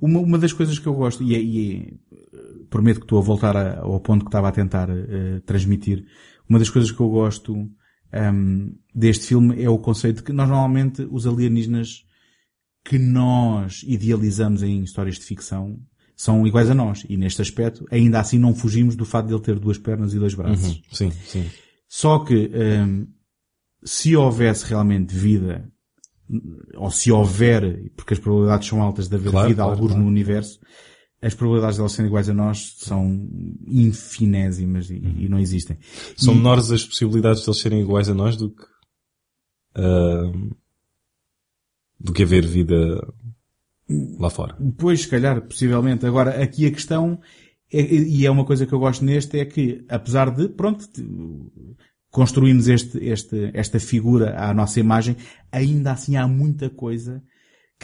[0.00, 2.16] Uma, uma das coisas que eu gosto, e, é, e é,
[2.68, 6.04] prometo que estou a voltar a- ao ponto que estava a tentar eh, transmitir,
[6.48, 7.70] uma das coisas que eu gosto
[8.14, 12.04] ahm, deste filme é o conceito que nós normalmente os alienígenas
[12.84, 15.80] que nós idealizamos em histórias de ficção
[16.16, 17.04] são iguais a nós.
[17.08, 20.18] E neste aspecto, ainda assim não fugimos do fato de ele ter duas pernas e
[20.18, 20.76] dois braços.
[20.76, 21.50] uhum, sim, sim.
[21.88, 23.06] Só que hum,
[23.82, 25.68] se houvesse realmente vida,
[26.76, 30.02] ou se houver, porque as probabilidades são altas de haver Claro, vida claro, alguns claro.
[30.02, 30.60] no universo,
[31.24, 33.28] as probabilidades de elas serem iguais a nós são
[33.66, 35.78] infinésimas e, e não existem.
[36.16, 38.64] São E- menores as possibilidades de eles serem iguais a nós do que
[39.76, 40.32] ah,
[41.98, 42.76] do que haver vida
[44.18, 44.56] lá fora.
[44.78, 46.06] Pois, se calhar, possivelmente.
[46.06, 47.20] Agora, aqui a questão,
[47.72, 50.86] é- e é uma coisa que eu gosto neste, é que, apesar de, pronto,
[52.10, 55.16] construímos este, este, esta figura à nossa imagem,
[55.50, 57.22] ainda assim há muita coisa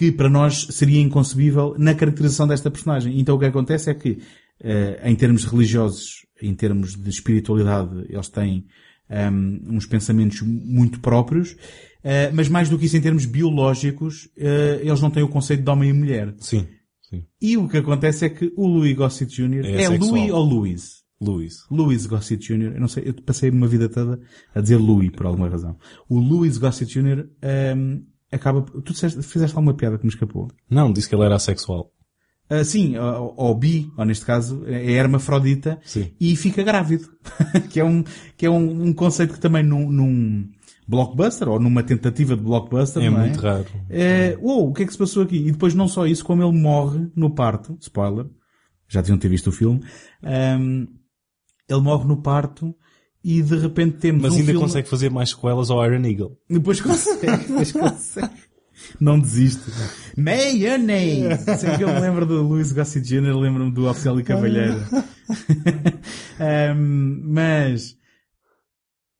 [0.00, 3.20] que para nós seria inconcebível na caracterização desta personagem.
[3.20, 4.16] Então o que acontece é que,
[4.58, 8.64] eh, em termos religiosos, em termos de espiritualidade, eles têm
[9.10, 11.54] ehm, uns pensamentos muito próprios,
[12.02, 15.62] eh, mas mais do que isso em termos biológicos, eh, eles não têm o conceito
[15.62, 16.34] de homem e mulher.
[16.38, 16.66] Sim,
[17.02, 17.26] sim.
[17.38, 19.66] E o que acontece é que o Louis Gossett Jr.
[19.66, 19.88] É é.
[19.98, 21.00] Louis ou Louis?
[21.20, 21.66] Louis.
[21.70, 22.72] Louis Gossett Jr.
[22.72, 24.18] Eu não sei, eu passei uma vida toda
[24.54, 25.76] a dizer Louis por alguma razão.
[26.08, 27.26] O Louis Gossett Jr.
[27.42, 28.00] ehm,
[28.32, 30.48] acaba, tu disseste- fizeste alguma piada que me escapou.
[30.68, 31.92] Não, disse que ele era assexual.
[32.48, 36.12] Ah, sim, ou, ou bi, ou neste caso, é hermafrodita Sim.
[36.20, 37.08] e fica grávido.
[37.70, 38.02] que é, um,
[38.36, 40.50] que é um, um conceito que também num, num
[40.88, 43.66] blockbuster, ou numa tentativa de blockbuster, É não muito raro.
[43.88, 45.36] É, uou, o que é que se passou aqui?
[45.36, 48.26] E depois não só isso, como ele morre no parto, spoiler,
[48.88, 49.80] já deviam ter visto o filme,
[50.20, 50.86] ahm,
[51.68, 52.74] ele morre no parto
[53.24, 54.60] e de repente temos Mas um ainda filme...
[54.60, 56.38] consegue fazer mais sequelas ao Iron Eagle.
[56.48, 58.50] Depois consegue, depois consegue.
[58.98, 59.70] Não desiste.
[60.16, 61.44] Mayonnaise!
[61.58, 64.80] Sempre que eu me lembro do Luís Gossett Jr., lembro-me do Oficial e Cavalheiro.
[66.40, 67.96] Ahm, mas,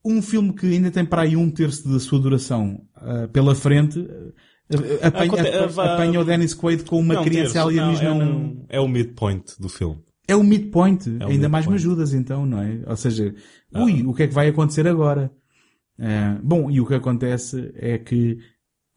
[0.04, 4.00] um filme que ainda tem para aí um terço da sua duração ah, pela frente,
[5.02, 8.14] ah, apanha, apa- vá- apanha o Dennis Quaid com uma Não, criança terço, alienígena.
[8.14, 10.00] não, é, um- é o midpoint do filme.
[10.30, 11.08] É o midpoint.
[11.20, 11.74] É o Ainda mais me midpoint.
[11.74, 12.80] ajudas então, não é?
[12.86, 13.34] Ou seja,
[13.72, 13.84] Ah.
[13.84, 15.30] ui, o que é que vai acontecer agora?
[15.98, 18.38] Ah, bom, e o que acontece é que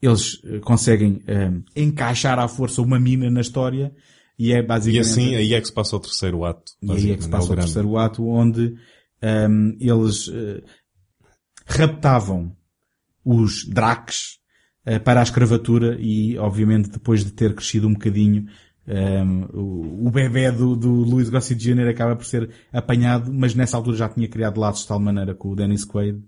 [0.01, 3.93] eles eh, conseguem ah, encaixar à força uma mina na história
[4.39, 5.09] e é E basicamente...
[5.09, 6.71] assim, aí é que se passa o terceiro ato.
[6.81, 7.67] E aí é que se passa o o grande.
[7.73, 8.75] terceiro ato onde
[9.21, 10.61] ahm, eles eh,
[11.65, 12.55] raptavam
[13.25, 14.39] os Dracs
[14.85, 18.45] eh, para a escravatura e, obviamente, depois de ter crescido um bocadinho,
[18.87, 21.87] ahm, o, o bebê do, do Louis Gossett Jr.
[21.89, 25.49] acaba por ser apanhado, mas nessa altura já tinha criado laços de tal maneira com
[25.49, 26.21] o Dennis Quaid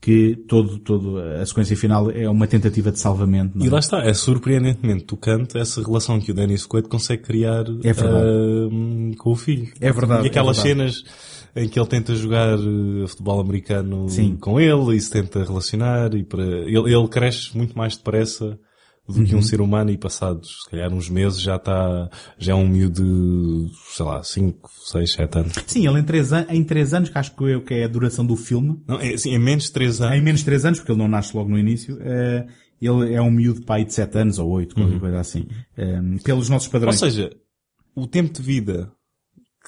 [0.00, 3.56] que todo, todo a sequência final é uma tentativa de salvamento.
[3.56, 3.70] não E é?
[3.70, 9.12] lá está, é surpreendentemente tocante essa relação que o Dennis Quaid consegue criar É ahm,
[9.16, 9.68] com o filho.
[9.80, 10.92] É verdade, E aquelas é verdade.
[10.92, 11.04] cenas
[11.54, 14.36] em que ele tenta jogar eh, futebol americano Sim.
[14.40, 16.42] com ele e se tenta relacionar e para...
[16.42, 18.58] ele, ele cresce muito mais depressa
[19.08, 19.42] do que um Uhum.
[19.42, 23.70] ser humano e passados, se calhar uns meses já está, já é um miúdo de,
[23.96, 25.52] sei lá, 5, 6, 7 anos.
[25.66, 27.88] Sim, ele em três, an- em três anos, que acho que, eu, que é a
[27.88, 30.64] duração do filme, Não, é, assim, em menos de 3 Em anos, menos de 3
[30.64, 32.46] anos, porque ele não nasce logo no início, eh,
[32.80, 35.46] ele é um miúdo pai de 7 anos ou 8, qualquer coisa assim.
[35.76, 36.98] Eh, pelos nossos Ou padrões.
[36.98, 37.30] seja,
[37.94, 38.90] o tempo de vida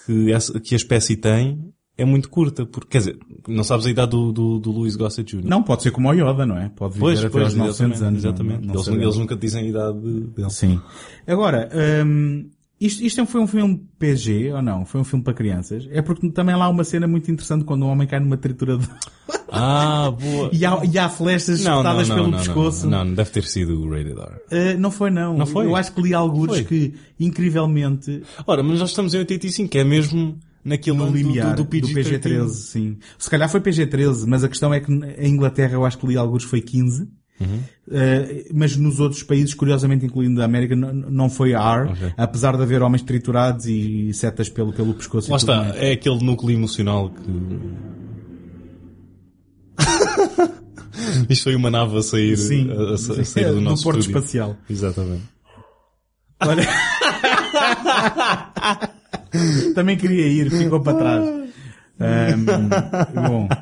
[0.07, 3.91] que, essa, que a espécie tem é muito curta, porque, quer dizer, não sabes a
[3.91, 5.47] idade do, do, do Louis Gossett Jr.
[5.49, 6.69] não, pode ser como o Yoda, não é?
[6.75, 8.23] Pode viver pois, até pois, aos 900 exatamente, anos.
[8.23, 8.67] não- exatamente.
[8.67, 9.05] não eles, sabemos.
[9.05, 10.51] eles nunca dizem a idade dele.
[10.51, 10.81] Sim.
[11.27, 11.69] Agora,
[12.05, 12.49] hum,
[12.81, 14.85] isto, isto foi um filme PG ou não?
[14.85, 15.89] Foi um filme para crianças?
[15.93, 18.91] É porque também lá há uma cena muito interessante quando um homem cai numa trituradora
[19.57, 20.51] Ah, boa.
[20.53, 22.89] e há, e há flechas espetadas pelo pescoço.
[22.89, 24.41] Não, não, deve ter sido o Rated R.
[24.51, 25.39] Eh, não foi não.
[25.39, 25.67] Não foi?
[25.67, 29.85] Eu acho que li alguns que, incrivelmente, Ora, mas nós estamos em 85, que é
[29.85, 32.21] mesmo naquele no ano do- limiar do, do, PG-13.
[32.21, 32.99] PG-13, sim.
[33.19, 36.17] Se calhar foi PG-13, mas a questão é que em Inglaterra eu acho que li
[36.17, 37.09] alguns foi 15.
[37.41, 37.59] Uhum.
[37.91, 42.13] Eh, mas nos outros países, curiosamente incluindo a América, não foi R, Ok.
[42.17, 45.31] apesar de haver homens triturados e setas pelo, pelo pescoço.
[45.33, 47.23] Lá está, é aquele núcleo emocional que...
[51.29, 53.99] Isto foi uma nave a sair, Sim, a, a a sair do no nosso Porto
[53.99, 54.19] estúdio.
[54.21, 54.57] Espacial.
[54.71, 55.25] Exatamente.
[56.41, 56.65] Olha.
[59.75, 61.27] Também queria ir, ficou para trás.
[62.01, 62.45] Ahm,
[63.29, 63.49] bom.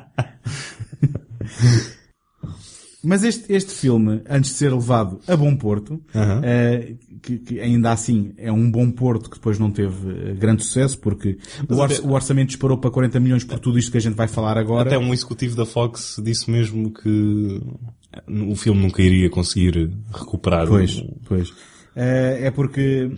[3.05, 6.01] Mas este, este filme, antes de ser levado a bom porto,
[6.41, 10.63] eh, que, que ainda assim é um bom porto que depois não teve eh, grande
[10.63, 11.37] sucesso, porque
[11.69, 14.15] o, or- até- o orçamento disparou para 40 milhões por tudo isto que a gente
[14.15, 14.87] vai falar agora.
[14.89, 17.61] Até um executivo da Fox disse mesmo que
[18.49, 21.53] o filme nunca iria conseguir recuperar Pois, o, pois.
[21.95, 23.09] Eh, é porque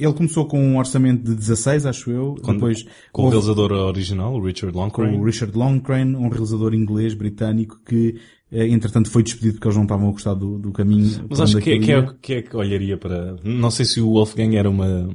[0.00, 4.34] ele começou com um orçamento de 16, acho eu, Quando- depois com o realizador original,
[4.34, 5.18] o Richard com Loncraine.
[5.18, 8.16] o Richard Longcrane, um realizador inglês, britânico, que
[8.50, 11.26] eh, entretanto foi despedido porque eles não estavam a gostar do, do caminho.
[11.28, 12.14] Mas acho que, é- que, é, ia.
[12.20, 13.36] que é que olharia para...
[13.44, 15.08] Não sei se o Wolfgang era uma,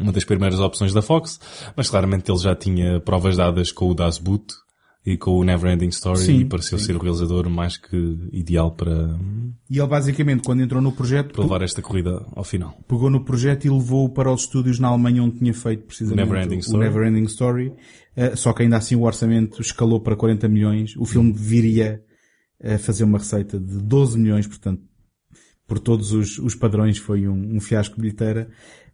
[0.00, 1.38] uma das primeiras opções da Fox,
[1.76, 4.44] mas claramente ele já tinha provas dadas com o Das Boot
[5.06, 9.18] e com o Neverending Story Sim, e pareceu ser o realizador mais que ideal para,
[9.68, 12.78] E ele basicamente, quando entrou no projeto, para levar esta corrida ao final.
[12.88, 16.56] pegou no projeto e levou para os estúdios na Alemanha onde tinha feito precisamente Neverending
[16.56, 16.84] o Story.
[16.84, 17.72] Neverending Story.
[18.16, 20.96] Eh, só que ainda assim o orçamento escalou para 40 milhões.
[20.96, 22.02] O filme viria
[22.62, 24.82] a fazer uma receita de 12 milhões, portanto,
[25.66, 28.48] por todos os, os padrões foi um, um fiasco bilheteira.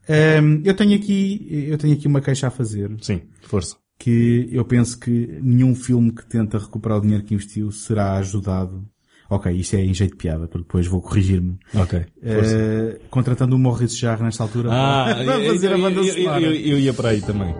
[0.08, 2.90] Ehm, eu tenho aqui, eu tenho aqui uma queixa a fazer.
[3.00, 3.76] Sim, força.
[4.02, 8.82] Que eu penso que nenhum filme que tenta recuperar o dinheiro que investiu será ajudado.
[9.28, 11.56] Ok, isto é em jeito de piada, porque depois vou corrigir-me.
[11.74, 12.02] Ok.
[12.22, 16.12] Eh, contratando o Maurice Jarre nesta altura Ah, para eu, fazer a eu- banda eu-
[16.14, 16.40] sonora.
[16.40, 17.54] eu- eu ia para aí também.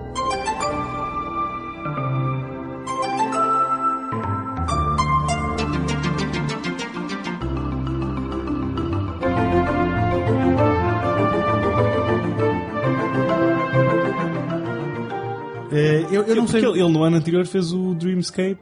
[16.30, 16.64] Eu, não sei.
[16.64, 18.60] ele, ele no ano anterior fez o Dreamscape.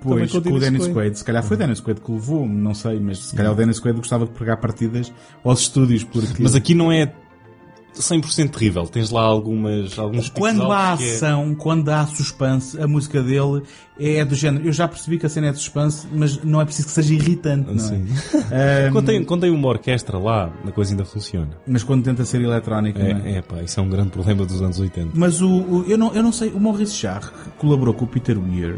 [0.00, 0.94] Pois, com o Dennis Quaid.
[0.94, 1.18] Quaid.
[1.18, 3.98] Se calhar foi Dennis Quaid que levou, não sei, mas se calhar o Dennis Quaid
[3.98, 5.12] gostava de pregar partidas
[5.44, 6.42] aos estúdios, porque...
[6.42, 7.12] Mas aqui não é
[8.00, 8.84] 100% terrível.
[8.86, 13.62] Tens lá algumas, alguns Quando há é- ação, quando há suspense, a música dele
[13.98, 14.66] é do género.
[14.66, 17.14] Eu já percebi que a cena é de suspense, mas não é preciso que seja
[17.14, 18.06] irritante, não Sim.
[18.50, 18.86] é?
[18.88, 21.50] Ahm, Quando tem, quando tem uma orquestra lá, a coisa ainda funciona.
[21.66, 23.32] mas quando tenta ser eletrónica, não é?
[23.32, 25.10] É, é pá, isso é um grande problema dos anos 80.
[25.14, 28.38] Mas o, o- eu, não, eu não sei, o Maurice Jarre colaborou com o Peter
[28.38, 28.76] Weir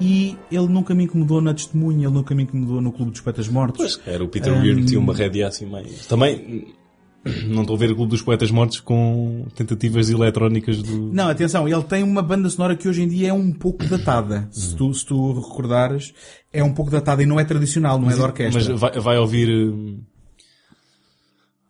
[0.00, 3.48] e ele nunca me incomodou na testemunha, ele nunca me incomodou no Clube dos Poetas
[3.48, 4.00] Mortos.
[4.06, 5.86] Era o Peter Weir tinha uma rédea assim meio...
[6.08, 6.74] Também
[7.46, 11.12] não estou a ver o Clube dos Poetas Mortos com tentativas eletrónicas do...
[11.12, 14.48] Não, atenção, ele tem uma banda sonora que hoje em dia é um pouco datada.
[14.50, 16.12] Se tu, se tu recordares,
[16.52, 18.60] é um pouco datada e não é tradicional, não é da orquestra.
[18.72, 19.48] Mas vai, vai ouvir...
[19.50, 20.00] hum,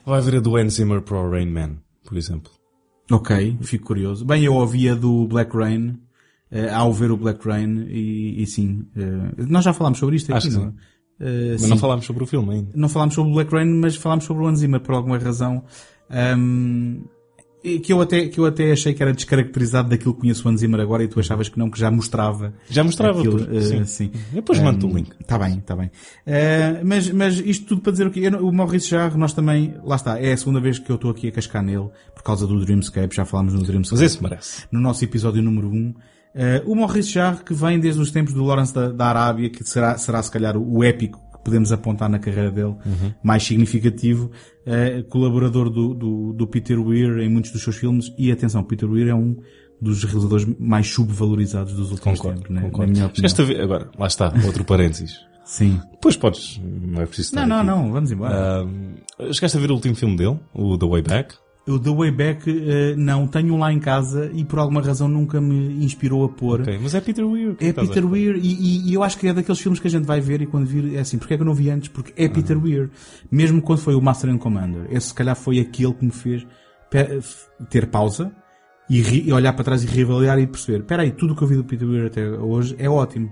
[0.04, 2.50] Vai ver a do Hans Zimmer para o Rain Man, por exemplo.
[3.10, 4.24] Ok, fico curioso.
[4.24, 5.96] Bem, eu ouvia do Black Rain,
[6.50, 10.34] eh, ao ver o Black Rain, e, e sim, eh, nós já falámos sobre isto
[10.34, 10.74] aqui, Acho não
[11.20, 11.68] Eh, Mas sim.
[11.68, 12.70] não falámos sobre o filme ainda.
[12.74, 15.62] não falámos sobre o Black Rain, mas falámos sobre o Hans Zimmer por alguma razão.
[17.64, 20.50] E que eu até, que eu até achei que era descaracterizado daquilo que conheço o
[20.50, 22.52] Hans Zimmer agora e tu achavas que não, que já mostrava.
[22.68, 23.84] Já mostrava, aquilo, porque- eh, sim.
[23.84, 24.10] sim.
[24.32, 25.12] Depois mando o link.
[25.20, 25.88] Está bem, está bem.
[26.26, 28.18] Eh, mas, mas isto tudo para dizer o quê?
[28.20, 31.12] Eu o Maurice Jarre, nós também, lá está, é a segunda vez que eu estou
[31.12, 34.00] aqui a cascar nele, por causa do Dreamscape, já falámos no Dreamscape.
[34.02, 34.64] Mas esse merece.
[34.72, 35.72] No nosso episódio número 1.
[35.72, 35.94] Um.
[36.34, 39.62] Eh, o Maurice Jarre, que vem desde os tempos do Lawrence da, da Arábia, que
[39.64, 42.74] será, será se calhar o, épico que podemos apontar na carreira dele,
[43.22, 44.30] mais significativo,
[44.64, 48.88] eh, colaborador do, do, do Peter Weir em muitos dos seus filmes, e atenção, Peter
[48.90, 49.36] Weir é um
[49.80, 52.60] dos realizadores mais subvalorizados dos últimos Concordo, tempos, né?
[52.62, 52.92] na concordo.
[52.92, 53.16] minha opinião.
[53.16, 55.20] Chegaste a ver, agora, lá está, outro parênteses.
[55.44, 55.80] Sim.
[55.90, 57.66] Depois podes, não é preciso Não, não, aqui.
[57.66, 58.62] não, vamos embora.
[58.62, 58.94] Ahm,
[59.32, 61.34] chegaste a ver o último filme dele, o The Way Back?
[61.68, 65.06] O The Way Back, eh, não, tenho um lá em casa e por alguma razão
[65.06, 66.62] nunca me inspirou a pôr.
[66.62, 67.54] Ok, mas é Peter Weir.
[67.60, 68.04] É Peter?
[68.04, 70.42] Weir e, e- e eu acho que é daqueles filmes que a gente vai ver
[70.42, 71.88] e quando vir é assim, porque é que eu não vi antes?
[71.88, 72.90] Porque é Peter Weir.
[73.30, 74.86] Mesmo quando foi o Master and Commander.
[74.90, 76.44] Esse se calhar foi aquele que me fez
[77.70, 78.32] ter pausa
[78.90, 81.42] e, ri- e olhar para trás e reavaliar e perceber, espera aí, tudo o que
[81.42, 83.30] eu vi do Peter Weir até hoje é ótimo.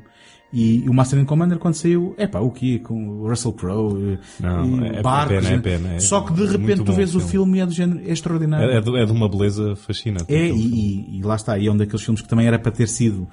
[0.52, 2.80] E o Master and Commander quando saiu, é pá, o quê?
[2.80, 6.44] Com o Russell Crowe, e- Não, é barcos, pena, é pena, é Só que de
[6.46, 7.30] repente tu vês o filme.
[7.30, 8.68] filme e é do género, é extraordinário.
[8.70, 10.24] É, é de, é de uma beleza fascinante.
[10.28, 12.88] É, e, e- lá está, e é um daqueles filmes que também era para ter
[12.88, 13.28] sido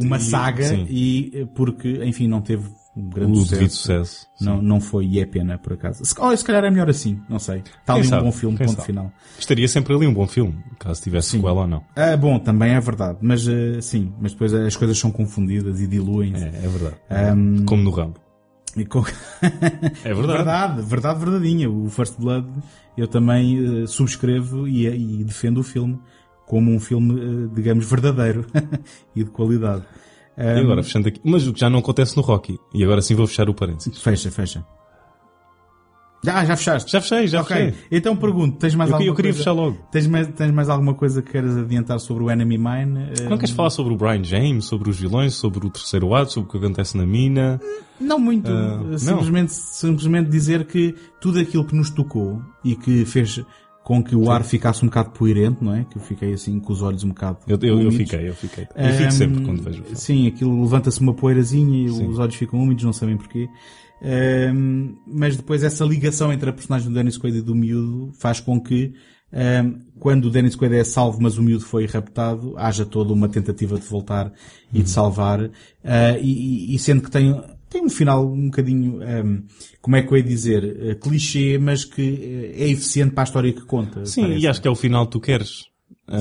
[0.00, 0.86] uma saga sim.
[0.88, 3.76] e eh, porque, enfim, não teve um grande o sucesso.
[3.76, 4.26] sucesso.
[4.40, 6.04] Não, não foi e é pena, por acaso.
[6.04, 7.58] Se, oh, se calhar é melhor assim, não sei.
[7.58, 8.24] Está ali Quem um sabe?
[8.24, 8.86] bom filme, Quem ponto sabe?
[8.86, 9.12] final.
[9.38, 11.84] Estaria sempre ali um bom filme, caso tivesse sequela ou não.
[11.96, 15.86] Ah, bom, também é verdade, mas eh, sim, mas depois as coisas são confundidas e
[15.86, 16.42] diluem-se.
[16.44, 16.96] É, é verdade.
[17.10, 18.20] Ahm, Como no Rambo.
[18.88, 19.04] Com-
[20.04, 20.26] É verdade.
[20.38, 21.70] verdade, verdade verdadeira.
[21.70, 22.46] O First Blood
[22.96, 25.98] eu também eh, subscrevo e, e defendo o filme
[26.46, 28.44] como um filme, eh, digamos, verdadeiro
[29.14, 29.84] e de qualidade.
[30.42, 31.20] E agora, fechando aqui.
[31.24, 32.58] Mas o que já não acontece no Rocky.
[32.74, 34.00] E agora sim vou fechar o parênteses.
[34.00, 34.64] Fecha, fecha.
[36.22, 36.92] Já, já fechaste?
[36.92, 37.56] Já fechei, já ok.
[37.56, 37.74] fechei.
[37.90, 39.38] Então pergunto, tens mais Eu, alguma eu queria coisa?
[39.38, 39.78] fechar logo.
[39.90, 43.06] Tens mais, tens mais alguma coisa que queiras adiantar sobre o Enemy Mine?
[43.28, 46.48] Não queres falar sobre o Brian James, sobre os vilões, sobre o terceiro ato, sobre
[46.48, 47.58] o que acontece na mina?
[47.98, 48.50] Não muito.
[48.52, 53.42] Ah, Eh, simplesmente, simplesmente dizer que tudo aquilo que nos tocou e que fez
[53.90, 55.82] com que o ar ficasse um bocado poeirente, não é?
[55.84, 58.68] Que eu fiquei assim com os olhos um bocado Eu, eu, eu fiquei, eu fiquei.
[58.76, 59.96] Eu fico sempre quando vejo o.
[59.96, 62.06] Sim, aquilo levanta-se uma poeirazinha e Sim.
[62.06, 63.48] os olhos ficam úmidos, não sabem porquê.
[64.00, 68.38] Ahm, mas depois essa ligação entre a personagem do Dennis Quaid e do miúdo faz
[68.40, 68.92] com que
[69.32, 73.28] ahm, quando o Dennis Quaid é salvo, mas o miúdo foi raptado, haja toda uma
[73.28, 74.32] tentativa de voltar
[74.72, 74.84] e Uhum.
[74.84, 75.50] de salvar.
[75.84, 76.30] Ah, e,
[76.70, 77.38] e- e sendo que tem,
[77.70, 79.42] tem um final um bocadinho, ahm,
[79.80, 82.02] como é que eu ia dizer, eh, clichê, mas que
[82.56, 84.04] eh, é eficiente para a história que conta.
[84.04, 84.40] Sim, parece.
[84.40, 85.64] e acho que é o final que tu queres.
[86.06, 86.18] Ah,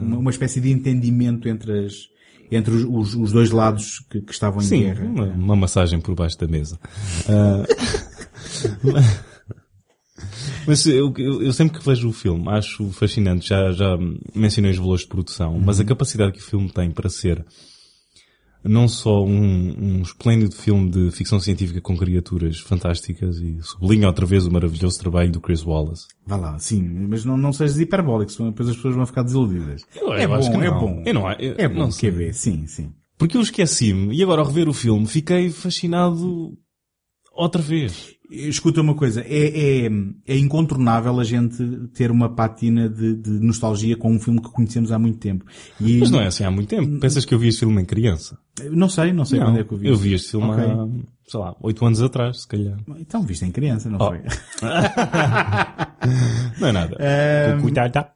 [0.00, 1.94] uma, uma espécie de entendimento entre as,
[2.50, 5.04] entre os, os- os dois lados que, que estavam em sim, guerra.
[5.06, 6.78] uma, uma massagem por baixo da mesa.
[7.28, 7.64] Ah,
[10.66, 13.96] mas eu, eu- sempre que vejo o filme acho fascinante, já, já
[14.34, 15.84] mencionei os valores de produção, mas Uhum.
[15.84, 17.44] a capacidade que o filme tem para ser
[18.64, 24.24] não só um, um esplêndido filme de ficção científica com criaturas fantásticas e sublinha outra
[24.24, 26.06] vez o maravilhoso trabalho do Chris Wallace.
[26.26, 29.82] Vá lá, sim, mas não, não sejas hiperbólico, senão depois as pessoas vão ficar desiludidas.
[29.94, 31.02] Eu- é eu bom, é bom.
[31.04, 32.10] Eu não- eu- é bom, não quer sei.
[32.10, 32.92] ver, sim, sim.
[33.18, 36.56] Porque eu esqueci-me e agora ao rever o filme fiquei fascinado
[37.32, 38.14] outra vez.
[38.34, 39.90] Escuta uma coisa, é, é,
[40.26, 44.90] é incontornável a gente ter uma patina de, de nostalgia com um filme que conhecemos
[44.90, 45.44] há muito tempo.
[45.78, 46.98] E Mas não é assim há muito tempo.
[46.98, 48.38] Pensas que eu vi este filme em criança?
[48.70, 49.88] Não sei, não sei Não, quando é que eu vi.
[49.88, 50.64] eu vi este filme Ok.
[50.64, 50.88] há,
[51.26, 52.78] sei lá, oito anos atrás, se calhar.
[52.98, 54.08] Então viste em criança, não Oh.
[54.08, 54.20] foi?
[56.60, 56.96] Não é nada.
[57.62, 57.92] Cuidado.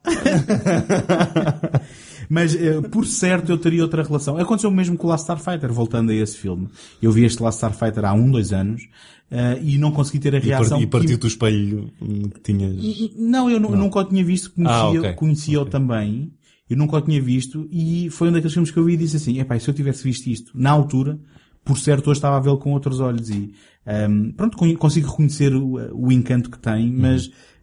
[2.29, 4.37] Mas, eh, por certo, eu teria outra relação.
[4.37, 6.69] Aconteceu o mesmo com o Last Starfighter, voltando a esse filme.
[7.01, 8.83] Eu vi este Last Starfighter há um, dois anos,
[9.31, 10.81] eh, e não consegui ter a reação.
[10.81, 13.11] e partiu que- do espelho hum, que tinhas.
[13.17, 15.13] Não, eu nu- nunca o tinha visto, conhecia, Ah, ok.
[15.15, 16.33] conhecia-o também.
[16.69, 19.17] Eu nunca o tinha visto e foi um daqueles filmes que eu vi e disse
[19.17, 21.17] assim, epá, se eu tivesse visto isto na altura,
[21.65, 23.53] por certo hoje estava a vê-lo com outros olhos e,
[23.87, 26.97] ahm, pronto, con- consigo reconhecer o, o encanto que tem, Uhum.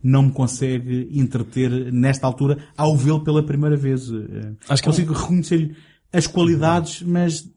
[0.03, 4.11] Não me consegue entreter nesta altura ao vê-lo pela primeira vez.
[4.11, 5.75] Eh, Acho que é um- consigo reconhecer-lhe
[6.11, 7.49] as qualidades, mas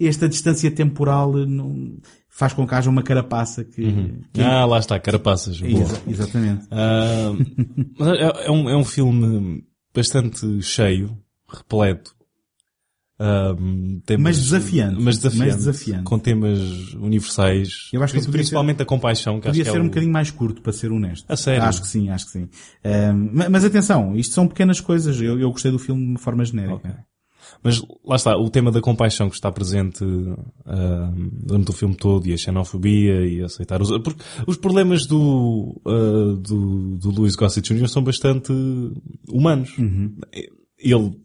[0.00, 1.96] esta distância temporal não,
[2.28, 3.82] faz com que haja uma carapaça que...
[4.32, 5.60] que- Ah, lá está, carapaças.
[5.62, 6.66] Exa- exatamente.
[7.98, 9.64] Mas é, é um, é um filme
[9.94, 11.16] bastante cheio,
[11.48, 12.14] repleto.
[14.06, 15.00] Temas- Mas desafiante.
[15.00, 15.46] Mas desafiante.
[15.46, 16.04] Mas desafiante.
[16.04, 17.68] Com temas universais.
[17.92, 20.30] Eu acho que principalmente a compaixão, que Podia que ser é um o- bocadinho mais
[20.30, 21.24] curto, para ser honesto.
[21.28, 21.64] A sério?
[21.64, 22.48] Acho que sim, acho que sim.
[23.34, 25.20] Ma- mas atenção, isto são pequenas coisas.
[25.20, 26.74] Eu, eu gostei do filme de uma forma genérica.
[26.76, 26.90] Ok.
[27.64, 30.04] Mas lá está, o tema da compaixão que está presente
[30.64, 31.10] ah,
[31.42, 33.88] durante o filme todo e a xenofobia e aceitar os...
[34.02, 37.88] Porque os problemas do, ah, do, do Louis Gossett Jr.
[37.88, 38.52] são bastante
[39.28, 39.74] humanos.
[40.78, 41.18] Ele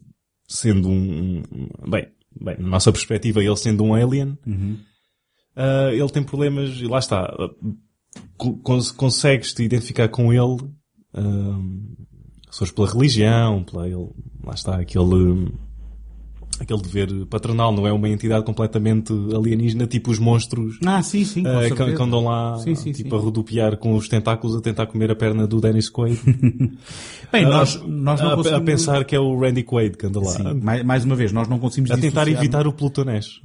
[0.46, 1.42] sendo um...
[1.88, 2.06] Bem,
[2.40, 4.36] bem, na nossa perspectiva, ele sendo um alien,
[5.56, 7.22] ah, ele tem problemas e lá está.
[7.24, 7.48] ah,
[8.36, 10.56] co- cons- Consegues-te identificar com ele
[11.14, 11.58] ah,
[12.50, 14.08] se fores pela religião, pela ele,
[14.44, 15.52] lá está, aquele,
[16.60, 21.42] aquele dever paternal, não é uma entidade completamente alienígena, tipo os monstros Ah, sim, sim,
[21.46, 23.16] eh, que, que andam lá, Sim, sim, tipo, sim.
[23.16, 26.18] a rodopiar com os tentáculos a tentar comer a perna do Dennis Quaid.
[27.32, 28.64] Bem, A- nós, nós não a, a conseguimos...
[28.64, 30.30] pensar que é o Randy Quaid que anda lá.
[30.32, 33.40] Sim, mais, mais uma vez, nós não conseguimos A tentar dissociar- evitar o Plutonés.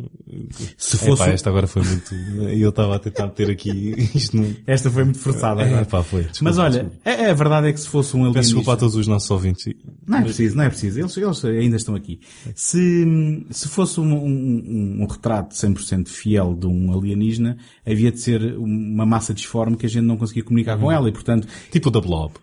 [0.77, 1.23] Se fosse...
[1.23, 2.13] Epá, esta agora foi muito...
[2.13, 4.55] Eu estava a tentar meter aqui isto no...
[4.67, 5.63] Esta foi muito forçada.
[5.63, 5.81] agora.
[5.81, 6.23] Epá, foi.
[6.23, 6.97] Desculpa, Mas olha, desculpa.
[7.05, 8.41] é, é a verdade é que se fosse um Peço alienígena...
[8.43, 9.73] desculpa a todos os nossos ouvintes.
[10.07, 10.99] Não é preciso, não é preciso.
[10.99, 12.19] Eles, eles ainda estão aqui.
[12.55, 12.98] Se,
[13.51, 19.05] se fosse um, um, um retrato 100% fiel de um alienígena, havia de ser uma
[19.05, 22.01] massa disforme que a gente não conseguia comunicar com ela e, portanto, Tipo o da
[22.01, 22.33] Blob.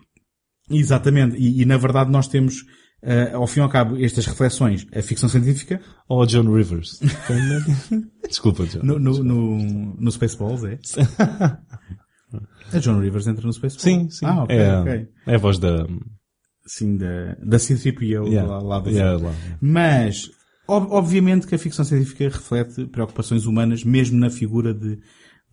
[0.69, 1.35] exatamente.
[1.37, 2.63] E, e, na verdade nós temos,
[3.01, 4.85] eh, ao fim e ao cabo, estas reflexões.
[4.93, 6.99] A ficção científica, Ou a John Rivers.
[8.27, 8.79] Desculpa, John.
[8.83, 10.77] no, no, no, no Spaceballs, é?
[12.73, 13.81] A John Rivers entra no Spaceballs?
[13.81, 14.25] Sim, sim.
[14.25, 15.07] Ah, ok, é, ok.
[15.27, 15.87] é a voz da...
[16.65, 19.33] Sim, da, da C-3PO Yeah, lá, lá do yeah, lá.
[19.61, 20.29] Mas,
[20.67, 24.99] obviamente que a ficção científica reflete preocupações humanas, mesmo na figura de,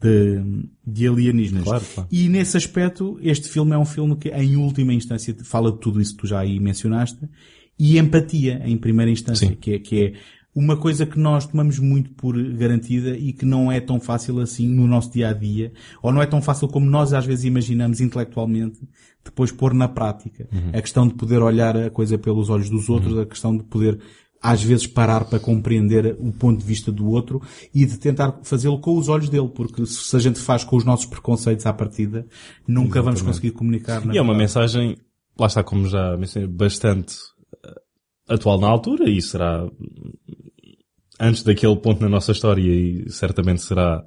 [0.01, 1.65] de, de alienígenas.
[1.65, 2.09] Claro, claro.
[2.11, 6.01] E nesse aspecto, este filme é um filme que, em última instância, fala de tudo
[6.01, 7.29] isso que tu já aí mencionaste,
[7.79, 9.57] e empatia, em primeira instância, Sim.
[9.57, 10.13] que é, que é
[10.55, 14.69] uma coisa que nós tomamos muito por garantida e que não é tão fácil assim
[14.69, 18.01] no nosso dia a dia, ou não é tão fácil como nós às vezes imaginamos
[18.01, 18.79] intelectualmente,
[19.25, 20.49] depois pôr na prática.
[20.73, 23.99] A questão de poder olhar a coisa pelos olhos dos outros, a questão de poder
[24.45, 27.41] às vezes parar para compreender o ponto de vista do outro
[27.75, 30.85] e de tentar fazê-lo com os olhos dele, porque se a gente faz com os
[30.85, 32.27] nossos preconceitos à partida,
[32.69, 34.05] nunca vamos conseguir comunicar.
[34.05, 34.39] na E é uma verdade.
[34.39, 34.99] mensagem,
[35.39, 37.17] lá está, como já mencionei, bastante
[37.65, 39.67] eh, atual na altura e será
[41.19, 44.05] antes daquele ponto na nossa história e certamente será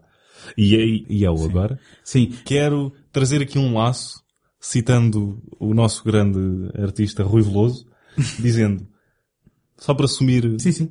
[0.55, 1.79] e, e, e é o agora.
[2.03, 4.21] Sim, Quero trazer aqui um laço,
[4.59, 6.39] citando o nosso grande
[6.79, 7.87] artista Rui Veloso,
[8.39, 8.85] dizendo,
[9.77, 10.89] só para assumir, sim, sim.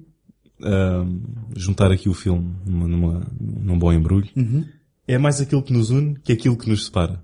[0.62, 1.20] ahm,
[1.56, 4.28] juntar aqui o filme numa, numa- num bom embrulho,
[5.06, 7.22] é mais aquilo que nos une que aquilo que nos separa.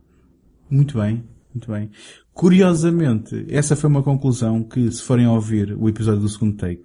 [0.71, 1.23] Muito bem,
[1.55, 1.91] muito bem.
[2.33, 6.85] Curiosamente, essa foi uma conclusão que, se forem ouvir o episódio do segundo take,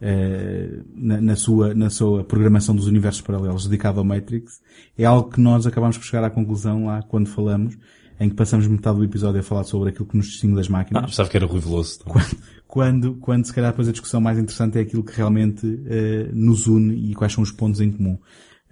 [0.00, 4.60] eh, na, na sua, na sua programação dos universos paralelos dedicado ao Matrix,
[4.96, 7.76] é algo que nós acabamos por chegar à conclusão lá quando falamos,
[8.18, 11.02] em que passamos metade do episódio a falar sobre aquilo que nos distingue das máquinas.
[11.02, 11.98] Ah, pensava que era Rui Veloso.
[12.00, 12.22] então.
[12.66, 16.66] quando, quando se calhar depois a discussão mais interessante é aquilo que realmente eh, nos
[16.66, 18.18] une e quais são os pontos em comum.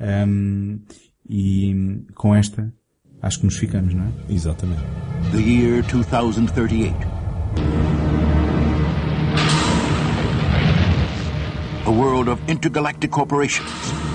[0.01, 0.79] Ahm,
[1.29, 2.73] e com esta,
[3.23, 4.09] acho que nos ficamos, não é?
[4.29, 4.83] Exatamente.
[5.33, 6.95] The year 2038.
[11.87, 13.71] A world of intergalactic corporations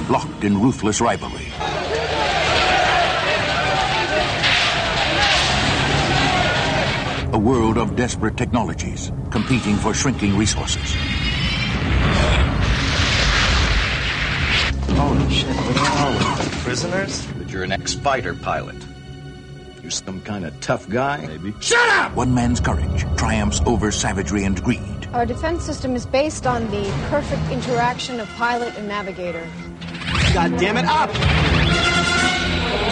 [0.10, 1.79] locked in ruthless rivalry.
[7.32, 10.96] A world of desperate technologies competing for shrinking resources.
[14.98, 16.12] Holy shit, what are
[16.44, 16.50] we?
[16.64, 17.28] Prisoners?
[17.38, 18.76] But you're an ex-fighter pilot.
[19.82, 21.26] You're some kind of tough guy?
[21.28, 21.54] Maybe.
[21.62, 22.16] Shut up!
[22.16, 25.08] One man's courage triumphs over savagery and greed.
[25.14, 29.48] Our defense system is based on the perfect interaction of pilot and navigator.
[30.34, 31.12] God damn it, up!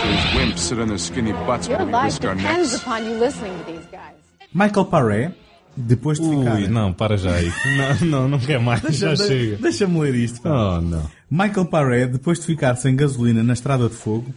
[0.08, 2.84] These wimps sit on their skinny butts Your while we life risk our depends necks.
[2.84, 4.14] upon you listening to these guys.
[4.58, 5.32] Michael Paré,
[5.76, 6.56] Depois de ficar...
[6.56, 7.52] Ui, não, para já aí.
[8.02, 9.58] Não, não, não quer mais, já Deixa- chega.
[9.58, 10.42] Deixa-me ler isto.
[10.42, 10.50] pá.
[10.78, 11.04] Oh, não.
[11.30, 14.34] Michael Paré, depois de ficar sem gasolina na Estrada de Fogo,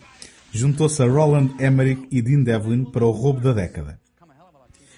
[0.52, 3.98] juntou-se a Roland Emmerich e Dean Devlin para o roubo da década.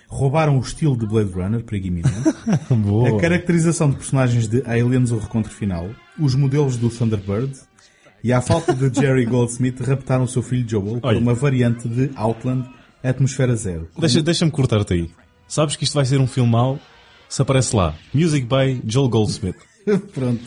[0.08, 1.64] Roubaram o estilo de Blade Runner,
[2.70, 3.16] Boa.
[3.16, 7.52] a caracterização de personagens de Aliens, o recontro final, os modelos do Thunderbird,
[8.22, 11.18] e à falta de Jerry Goldsmith, raptaram o seu filho Joel para Olha.
[11.18, 12.68] uma variante de Outland,
[13.02, 13.88] Atmosfera Zero.
[13.98, 15.10] Deixa- Deixa-me cortar-te aí.
[15.48, 16.78] Sabes que isto vai ser um filme mau?
[17.28, 17.94] Se aparece lá.
[18.14, 19.56] Music by Joel Goldsmith.
[20.14, 20.42] Pronto.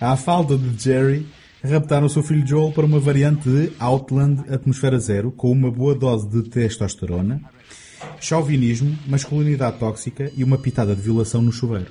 [0.00, 1.26] À falta de Jerry,
[1.62, 5.94] raptaram o seu filho Joel para uma variante de Outland Atmosfera Zero, com uma boa
[5.94, 7.40] dose de testosterona,
[8.20, 11.90] chauvinismo, masculinidade tóxica e uma pitada de violação no chuveiro.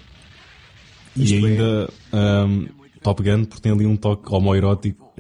[1.15, 2.65] e Isto é- ainda ahm,
[3.01, 5.13] Top Gun, porque tem ali um toque homoerótico.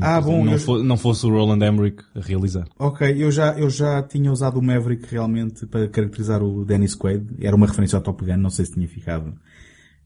[0.00, 2.66] Ah, bom, não, eu- fo- não fosse o Roland Emmerich a realizar.
[2.78, 7.26] Ok, eu já, eu já tinha usado o Maverick realmente para caracterizar o Dennis Quaid.
[7.40, 9.34] Era uma referência ao Top Gun, não sei se tinha ficado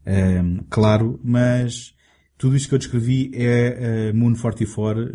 [0.07, 1.93] ehm, claro, mas
[2.37, 5.11] tudo isto que eu descrevi é eh, Moon 44, eh,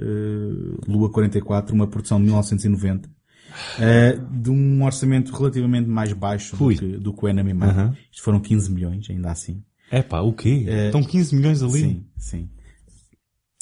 [0.87, 3.09] Lua 44, uma produção de 1990,
[3.79, 6.75] eh, de um orçamento relativamente mais baixo do Ui.
[6.75, 7.53] que, do que o Enemy.
[7.63, 7.95] Aham.
[8.11, 9.63] Isto foram 15 milhões, ainda assim.
[9.95, 10.65] É pá, o quê?
[10.87, 11.79] Estão 15 milhões ali.
[11.79, 12.49] Sim, sim.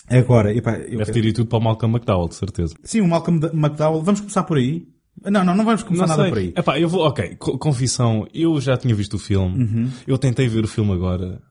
[0.10, 2.74] Agora, epá, eu Deve ter ido tudo para o Malcolm McDowell, de certeza.
[2.84, 4.88] Sim, o Malcolm McDowell, vamos começar por aí?
[5.24, 6.54] Não, não, não vamos começar nada por aí.
[6.56, 9.90] Epá, eu vou, ok, co- confissão, eu já tinha visto o filme, Uhum.
[10.08, 11.42] eu tentei ver o filme agora,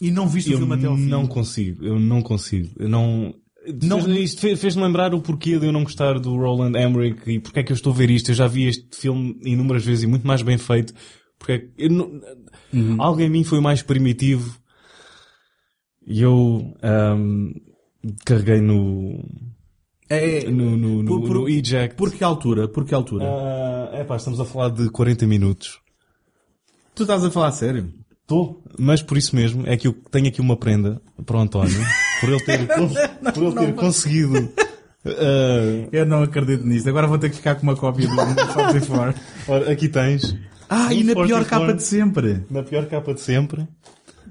[0.00, 1.06] E não viste o eu filme até ao fim?
[1.06, 3.34] não consigo, eu não consigo, eu não...
[3.82, 7.28] Não- Fez- isto fe- fez-me lembrar o porquê de eu não gostar do Roland Emmerich
[7.28, 8.30] e porque é que eu estou a ver isto.
[8.30, 10.94] Eu já vi este filme inúmeras vezes e muito mais bem feito.
[11.36, 12.20] Porque é eu não-
[12.72, 13.00] Uhum.
[13.00, 14.58] algo em mim foi mais primitivo
[16.06, 17.52] e eu ahm,
[18.24, 19.24] carreguei no,
[20.08, 21.96] É, no, no, no, Por- por- no eject.
[21.96, 22.68] por que altura?
[22.68, 23.24] Por que altura?
[23.92, 25.80] é pá, estamos a falar de 40 minutos.
[26.94, 27.92] Tu estás a falar a sério?
[28.22, 28.62] Estou.
[28.78, 31.78] Mas por isso mesmo é que eu tenho aqui uma prenda para o António.
[32.20, 32.66] Por ele ter,
[33.32, 34.52] por ele ter conseguido.
[35.06, 36.88] ah, Eu não acredito nisto.
[36.88, 39.20] Agora vou ter que ficar com uma cópia do 44.
[39.48, 40.34] ora, aqui tens.
[40.68, 41.48] Ah, e na pior 44.
[41.48, 42.42] capa de sempre.
[42.50, 43.66] Na pior capa de sempre.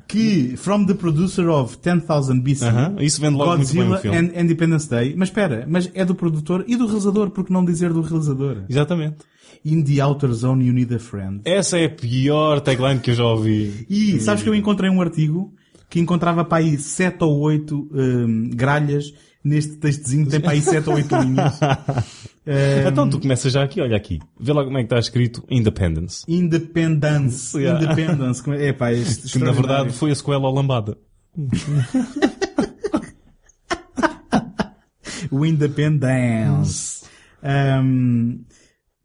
[0.07, 4.01] Que, from the producer of 10,000 BC, Aham, isso vende logo muito bem Godzilla o
[4.01, 4.17] filme.
[4.17, 5.15] and Independence Day.
[5.17, 8.57] Mas espera, mas é do produtor e do realizador, por que não dizer do realizador?
[8.69, 9.15] Exatamente.
[9.63, 11.41] In the outer zone you need a friend.
[11.43, 13.85] Essa é a pior tagline que eu já ouvi.
[13.89, 15.51] E sabes que eu encontrei um artigo
[15.89, 17.89] que encontrava para aí 7 ou 8
[18.53, 19.11] gralhas
[19.45, 21.59] neste textozinho, tem para aí 7 ou 8 linhas.
[21.61, 24.19] Hum, Então tu começas já aqui, olha aqui.
[24.39, 26.23] Vê lá como é que está escrito Independence.
[26.27, 27.55] Independence.
[27.57, 27.83] Yeah.
[27.83, 28.43] Independence.
[28.51, 30.97] É, isto Que na verdade foi a sequela ao Lambada.
[35.31, 37.03] O Independence.
[37.43, 38.43] Hum,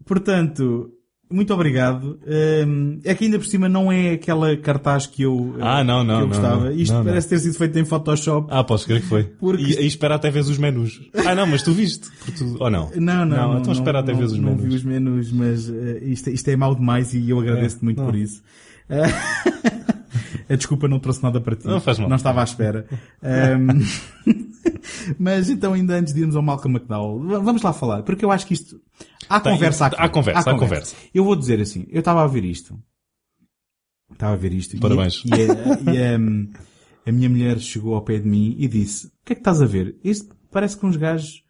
[0.04, 0.90] portanto,
[1.30, 2.18] muito obrigado.
[2.66, 6.02] Hum, é que ainda por cima não é aquela cartaz que eu, eh, Ah, não,
[6.02, 6.64] não, que eu não, gostava.
[6.66, 6.72] não.
[6.72, 8.48] Isto Não, parece ter sido feito em Photoshop.
[8.50, 9.24] Ah, posso crer que foi.
[9.24, 11.00] Porque E, e espera até vês os menus.
[11.26, 12.08] Ah não, mas tu viste.
[12.18, 12.90] Porque tu- Ou não?
[12.96, 13.58] Não, não, não.
[13.60, 14.64] então espera até não, ver os não menus.
[14.64, 17.98] vi os menus, mas eh, isto, isto é mau demais e eu agradeço-te É, muito
[17.98, 18.06] não.
[18.06, 18.42] por isso.
[20.48, 21.66] a desculpa não trouxe nada para ti.
[21.66, 22.08] Não faz mal.
[22.08, 22.86] Não estava à espera.
[23.22, 23.80] Ahm,
[25.18, 28.46] mas então ainda antes de irmos ao Malcolm McDowell, vamos lá falar, porque eu acho
[28.46, 28.80] que isto...
[29.30, 29.96] Há Tem- conversa aqui.
[29.98, 30.96] há conversa, há conversa.
[31.14, 32.78] Eu vou dizer assim, eu estava a ver isto.
[34.12, 34.76] Estava a ver isto.
[34.76, 35.22] e- Parabéns.
[35.24, 39.10] E, a, e a- a minha mulher chegou ao pé de mim e disse, o
[39.24, 39.96] que é que estás a ver?
[40.04, 41.42] Isto parece que uns gajos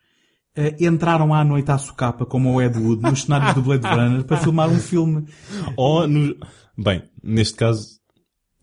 [0.57, 4.24] eh, entraram à noite à socapa, como o Ed Wood, nos cenários do Blade Runner,
[4.24, 5.24] para filmar um filme.
[5.76, 6.37] Ou no...
[6.76, 7.99] Bem, neste caso,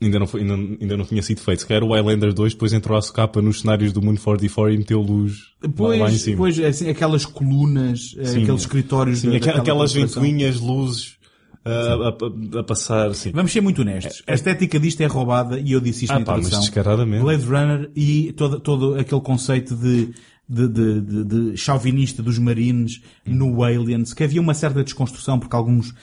[0.01, 1.59] ainda não, foi, ainda, ainda não tinha sido feito.
[1.61, 4.77] Se calhar o Highlander 2 depois entrou à socapa nos cenários do Moon 44 e
[4.77, 6.37] meteu luz Pois, lá em cima.
[6.37, 8.43] pois assim, aquelas colunas, eh, Sim.
[8.43, 11.17] aqueles escritórios Sim, da- aquelas ventoinhas, luzes
[11.65, 13.31] a, a- a passar, sim.
[13.33, 14.23] Vamos ser muito honestos.
[14.25, 17.23] A estética disto é roubada e eu disse isto Ah na pá, mas descaradamente.
[17.23, 20.13] Blade Runner e todo, todo aquele conceito de,
[20.47, 25.55] de, de, de, de chauvinista dos marines no Aliens, que havia uma certa desconstrução porque
[25.57, 25.93] alguns,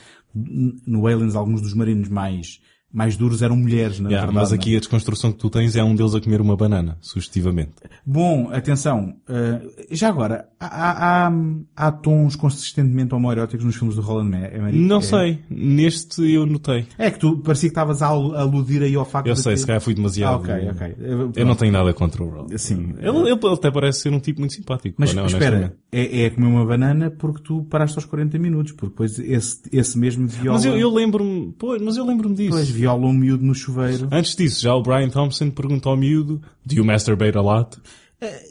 [0.85, 2.59] no Aliens, alguns dos marines mais,
[2.95, 4.33] mais duros eram mulheres, na Yeah, verdade.
[4.33, 4.59] mas não é?
[4.59, 7.73] aqui a desconstrução que tu tens é um deles a comer uma banana, sugestivamente.
[8.05, 11.31] Bom, atenção, eh, já agora, há, há,
[11.75, 14.77] há tons consistentemente homoeróticos nos filmes do Roland Emmerich?
[14.77, 15.39] Não É- sei.
[15.49, 16.87] Neste eu notei.
[16.97, 19.65] É que tu parecia que estavas a al- aludir aí ao facto Eu sei, se
[19.65, 20.49] calhar fui demasiado.
[20.49, 20.95] Ah, ok, ok.
[21.35, 22.47] Eu não tenho nada contra o Roll.
[22.57, 22.93] Sim.
[22.99, 24.95] Ele, ele até parece ser um tipo muito simpático.
[24.97, 28.89] Mas não, espera, é, é comer uma banana porque tu paraste aos 40 minutos, porque
[28.91, 32.49] depois esse, esse mesmo viola, Mas eu, eu lembro-me, pois, mas eu lembro-me disso.
[32.51, 34.07] depois viola um miúdo no chuveiro.
[34.11, 37.77] Antes disso, já o Brian Thompson perguntou ao miúdo, do you masturbate a lot?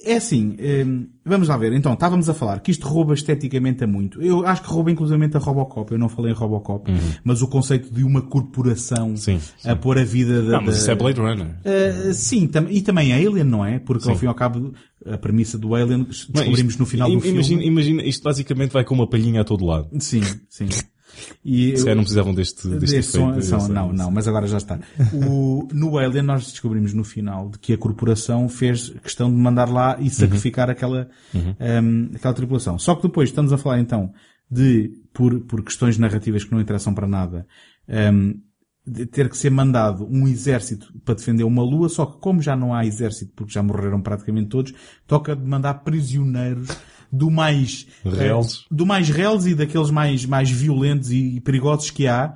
[0.04, 0.56] É assim,
[0.86, 1.72] hum, vamos lá ver.
[1.72, 4.20] Então, estávamos a falar que isto rouba esteticamente a muito.
[4.22, 5.90] Eu acho que rouba inclusivamente a Robocop.
[5.90, 6.88] Eu não falei em Robocop,
[7.24, 9.16] mas o conceito de uma corporação Uhum.
[9.16, 9.68] Sim, sim.
[9.68, 10.52] a pôr a vida da...
[10.58, 11.46] Não, mas da- isso é Blade Runner.
[11.64, 13.78] Uh, sim, tam- e também Alien, não é?
[13.78, 14.20] Porque ao Sim.
[14.20, 14.72] fim e ao cabo,
[15.06, 17.34] a premissa do Alien Não, descobrimos isto- no final do im- filme.
[17.38, 19.88] imagina, imagina, isto basicamente vai com uma palhinha a todo lado.
[19.98, 20.68] Sim, sim.
[21.44, 23.42] E Se calhar não precisavam deste, deste Deste efeito.
[23.42, 24.78] som- Eu não, eu não, mas agora já está.
[25.12, 29.68] O- no Alien nós descobrimos no final de que a corporação fez questão de mandar
[29.68, 30.04] lá Uhum.
[30.06, 32.78] e sacrificar aquela, hum, aquela tripulação.
[32.78, 34.12] Só que depois estamos a falar então
[34.50, 37.46] de, por, por questões narrativas que não interessam para nada,
[37.88, 38.34] hum,
[38.86, 42.54] de ter que ser mandado um exército para defender uma lua, só que como já
[42.54, 44.74] não há exército porque já morreram praticamente todos,
[45.06, 46.68] toca de mandar prisioneiros
[47.16, 48.64] do mais Reles.
[48.64, 52.34] eh, do mais reles e daqueles mais, mais violentos e perigosos que há,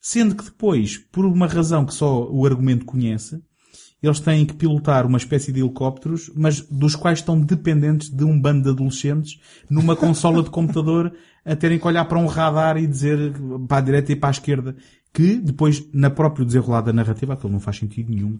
[0.00, 3.40] sendo que depois, por uma razão que só o argumento conhece,
[4.06, 8.38] eles têm que pilotar uma espécie de helicópteros, mas dos quais estão dependentes de um
[8.40, 9.38] bando de adolescentes
[9.68, 11.12] numa consola de computador
[11.44, 13.32] a terem que olhar para um radar e dizer
[13.68, 14.76] para a direita e para a esquerda.
[15.12, 18.36] Que depois, na própria desenrolar da narrativa, aquilo não faz sentido nenhum.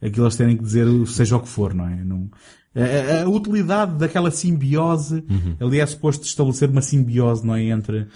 [0.00, 2.04] Aquilo eles terem que dizer seja o que for, não é?
[2.04, 2.30] Não...
[2.72, 5.24] A, a- utilidade daquela simbiose,
[5.60, 7.64] ali é suposto estabelecer uma simbiose, não é?
[7.64, 8.06] Entre,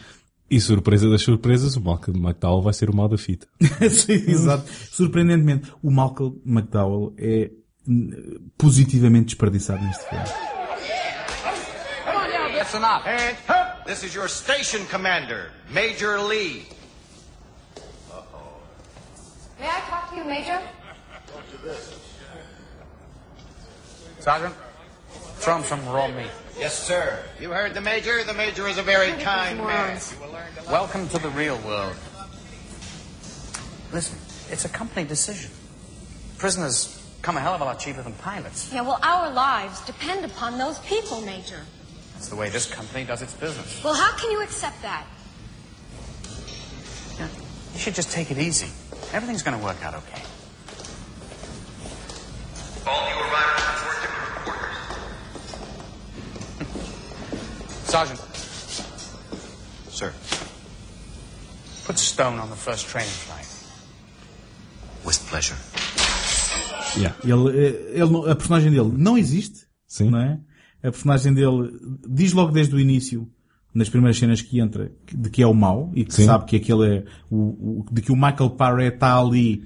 [0.50, 3.46] E surpresa das surpresas, o Malcolm McDowell vai ser o mal da fita.
[3.90, 4.70] Sim, exato.
[4.90, 7.50] Surpreendentemente, o Malcolm McDowell é
[7.88, 10.24] hum, positivamente desperdiçado neste filme.
[13.48, 13.86] Up.
[13.86, 16.66] This is your station commander, Major Lee.
[19.60, 20.60] May I talk to you, Major?
[24.18, 24.54] Sergeant,
[25.40, 26.30] some raw meat.
[26.58, 27.18] Yes, sir.
[27.40, 28.22] You heard the Major.
[28.22, 30.00] The Major is a very kind man.
[30.12, 31.96] You will learn to Welcome to the real world.
[33.92, 34.18] Listen,
[34.52, 35.50] it's a company decision.
[36.38, 38.72] Prisoners come a hell of a lot cheaper than pilots.
[38.72, 41.60] Yeah, well, our lives depend upon those people, Major.
[42.14, 43.82] That's the way this company does its business.
[43.82, 45.06] Well, how can you accept that?
[47.18, 47.28] Yeah.
[47.72, 48.68] You should just take it easy.
[49.12, 50.22] Everything's going to work out okay.
[52.86, 53.83] All new arrivals
[57.94, 58.18] Sergeant,
[59.88, 60.12] Sir,
[61.86, 63.46] put Stone on the first training flight.
[65.06, 65.54] with pleasure.
[66.98, 67.14] Yeah.
[67.22, 70.10] Ele, eh, ele, a personagem dele não existe, Sim.
[70.10, 70.40] não é?
[70.82, 71.70] A personagem dele
[72.08, 73.30] diz logo desde o início,
[73.72, 76.24] nas primeiras cenas que entra, de que é o mau e que Sim.
[76.26, 79.64] sabe que aquele é o, o- de que o Michael Paré está ali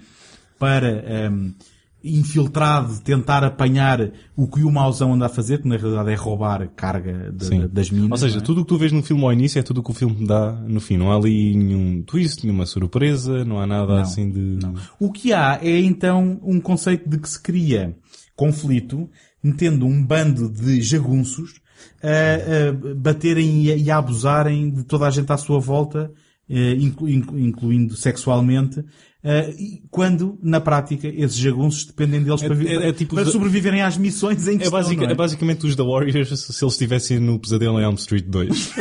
[0.59, 1.55] para ehm,
[2.03, 6.69] infiltrado, tentar apanhar o que o mauzão anda a fazer, que na realidade é roubar
[6.77, 8.11] carga de- das minas.
[8.11, 8.45] Ou seja, não é?
[8.47, 10.27] tudo o que tu vês no filme ao início é tudo o que o filme
[10.27, 10.97] dá no fim.
[10.97, 14.59] Não há ali nenhum twist, nenhuma surpresa, não há nada Não, assim de...
[14.99, 17.97] O que há é então um conceito de que se cria
[18.37, 19.11] conflito,
[19.43, 21.61] metendo um bando de jagunços
[22.03, 26.11] a, a baterem e a, e a abusarem de toda a gente à sua volta,
[26.49, 28.83] incluindo sexualmente,
[29.23, 29.55] eh,
[29.91, 33.97] quando, na prática, esses jagunços dependem deles É- para, é- é tipo para sobreviverem às
[33.97, 35.11] missões em É, questão, basic- é?
[35.11, 38.73] é basicamente os The Warriors se eles estivessem no Pesadelo em Elm Street 2.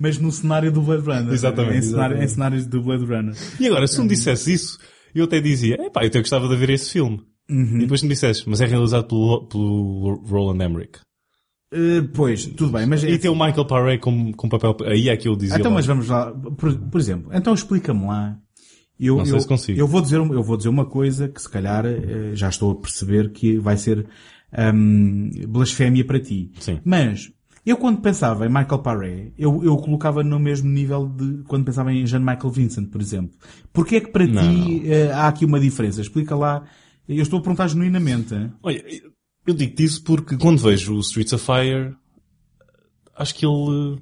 [0.00, 1.32] Mas no cenário do Blade Runner.
[1.32, 3.34] Exatamente, Em, cenário, em cenários do Blade Runner.
[3.58, 4.78] E agora, se me dissesse isso,
[5.14, 7.20] eu até dizia, epá, eu até gostava de ver esse filme.
[7.48, 7.76] Uhum.
[7.76, 10.98] E depois me disseste, mas é realizado pelo, pelo Roland Emmerich.
[11.72, 13.02] Eh, pois, tudo bem, mas...
[13.02, 14.76] E tem o Michael Paré com, com papel...
[14.88, 15.74] Aí é que eu dizia Então, logo.
[15.76, 16.32] mas vamos lá.
[16.32, 18.38] Por, por exemplo, então explica-me lá.
[18.98, 19.78] Eu, Não sei eu, se consigo.
[19.78, 22.70] eu vou dizer, um- eu vou dizer uma coisa que se calhar eh, já estou
[22.70, 24.06] a perceber que vai ser
[24.74, 26.50] hum, blasfémia para ti.
[26.60, 26.80] Sim.
[26.84, 27.30] Mas
[27.64, 31.92] eu quando pensava em Michael Paré, eu, eu colocava no mesmo nível de quando pensava
[31.92, 33.36] em Jean-Michael Vincent, por exemplo.
[33.72, 34.40] Porquê é que para Não.
[34.40, 36.00] ti eh, há aqui uma diferença?
[36.00, 36.64] Explica lá.
[37.08, 38.34] Eu estou a perguntar genuinamente.
[38.62, 38.82] Olha,
[39.46, 41.94] eu digo isso porque quando vejo o Streets of Fire,
[43.16, 43.98] acho que ele eh,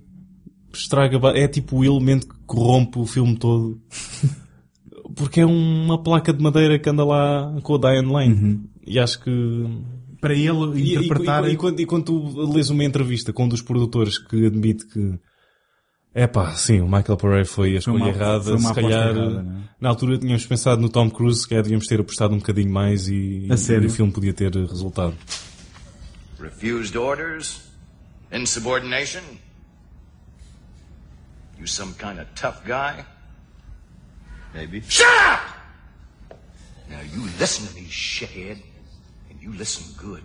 [0.73, 1.19] estraga...
[1.39, 3.81] É tipo o elemento que corrompe o filme todo.
[5.17, 8.61] Porque é uma placa de madeira que anda lá com a Diane Lane.
[8.87, 9.31] E acho que
[10.21, 11.45] Para ele E, e- interpretar...
[11.49, 14.87] e- e quando, e quando tu lês uma entrevista com um dos produtores que admite
[14.87, 15.19] que
[16.15, 18.75] é pá, sim, o Michael Paré foi a Foi escolha uma- errada, foi uma se
[18.75, 19.65] calhar errada, é?
[19.81, 23.09] na altura tínhamos pensado no Tom Cruise, se calhar devíamos ter apostado um bocadinho mais
[23.09, 25.15] e, e o filme podia ter resultado.
[26.39, 27.61] Refused orders?
[28.33, 29.23] Insubordination?
[31.59, 33.05] You some kind of tough guy?
[34.55, 34.83] Maybe.
[34.89, 35.41] Shut up!
[36.91, 38.59] Now you listen to me, shithead,
[39.31, 40.23] and you listen good.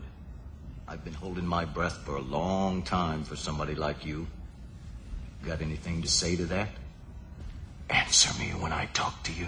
[0.87, 4.27] I've been holding my breath for a long time for somebody like you.
[5.45, 6.69] Got anything to say to that?
[7.89, 9.47] Answer me when I talk to you.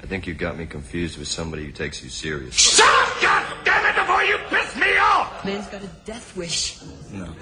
[0.00, 2.54] I think you got me confused with somebody who takes you serious.
[2.54, 5.44] Shut up, God damn it, before you piss me off!
[5.44, 6.78] Man's got a death wish.
[7.12, 7.34] No.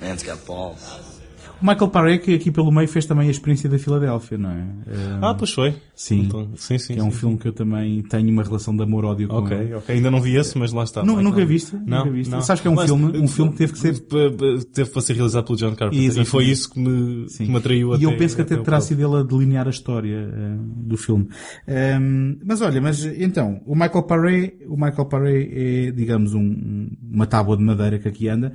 [0.00, 1.15] Man's got balls.
[1.62, 4.60] O Michael Paré, que aqui pelo meio fez também a experiência da Filadélfia, não é?
[4.86, 5.74] Eh, Ah, pois foi.
[5.94, 6.20] Sim.
[6.26, 6.98] Então, sim, sim.
[6.98, 9.74] é um sim, filme que eu também tenho uma relação de amor-ódio com Ok, ele.
[9.74, 9.94] ok.
[9.94, 11.02] Ainda não vi esse, mas lá está.
[11.02, 11.22] Michael.
[11.22, 11.74] nunca viste?
[11.86, 12.30] Não, Nunca viste?
[12.30, 12.42] não.
[12.42, 14.90] Sabes que é um Mas- filme- um filme que teve que ser- P- p- Teve
[14.90, 15.98] para ser realizado pelo John Carpenter.
[16.04, 16.28] Exatamente.
[16.28, 18.62] E foi isso que me, que me atraiu E até, eu penso que até ao
[18.62, 21.26] terá sido ele a delinear a história eh, do filme.
[21.66, 27.26] Ehm, mas olha, mas então, o Michael Paré, o Michael Paré é, digamos, um- uma
[27.26, 28.52] tábua de madeira que aqui anda.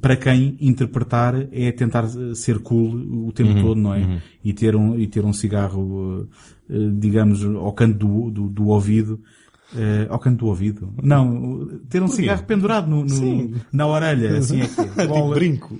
[0.00, 3.98] Para quem interpretar é tentar eh, ser cool o tempo Uhum, todo, não é?
[4.04, 4.18] uhum.
[4.44, 6.28] E ter um, e ter um cigarro,
[6.70, 9.20] eh, eh, digamos, ao canto do, do, do ouvido.
[9.74, 10.92] eh, ao canto do ouvido.
[11.02, 12.22] Não, ter um Porquê?
[12.22, 14.84] cigarro pendurado no, no- na orelha, assim é que é.
[14.84, 15.34] Tipo Bola.
[15.34, 15.78] brinco.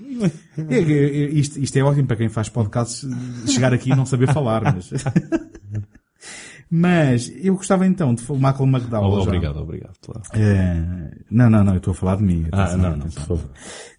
[0.68, 0.92] É, é,
[1.22, 3.04] é, isto, isto é ótimo para quem faz podcasts
[3.46, 4.90] chegar aqui e não saber falar, mas...
[6.70, 9.16] mas eu gostava então de o Michael McDowell.
[9.16, 9.22] já.
[9.22, 9.94] Obrigado, obrigado.
[10.00, 10.22] claro.
[10.32, 12.46] É, não, não, não, eu estou a falar de mim.
[12.52, 13.50] Ah, não, não, por favor.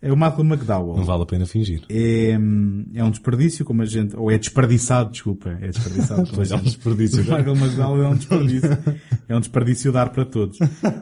[0.01, 0.95] É o Michael McDowell.
[0.95, 1.84] Não vale a pena fingir.
[1.89, 6.22] É, é um desperdício, como a gente, ou é desperdiçado, desculpa, é desperdiçado.
[6.34, 7.22] Pois é um desperdício.
[7.22, 8.78] O Michael McDowell é um desperdício.
[9.28, 10.57] É um desperdício dar para todos.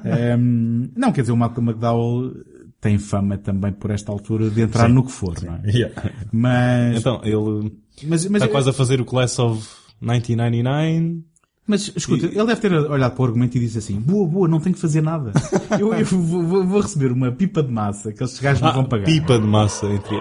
[0.06, 2.34] Ehm, não, quer dizer, o Michael McDowell
[2.82, 4.94] tem fama também por esta altura de entrar Sim.
[4.94, 5.62] no que for, não é?
[5.70, 6.12] Yeah.
[6.32, 7.72] Mas, Então, ele
[8.04, 9.68] mas, mas, está quase a fazer o Class of
[10.02, 11.24] 1999.
[11.70, 14.60] Mas, escuta, ele deve ter olhado para o argumento e disse assim, boa, boa, não
[14.60, 15.32] tenho que fazer nada.
[15.80, 18.86] Eu, eu vou, vou- receber uma pipa de massa que esses gajos não Ah, vão
[18.86, 19.06] pagar.
[19.06, 20.20] pipa de massa entre...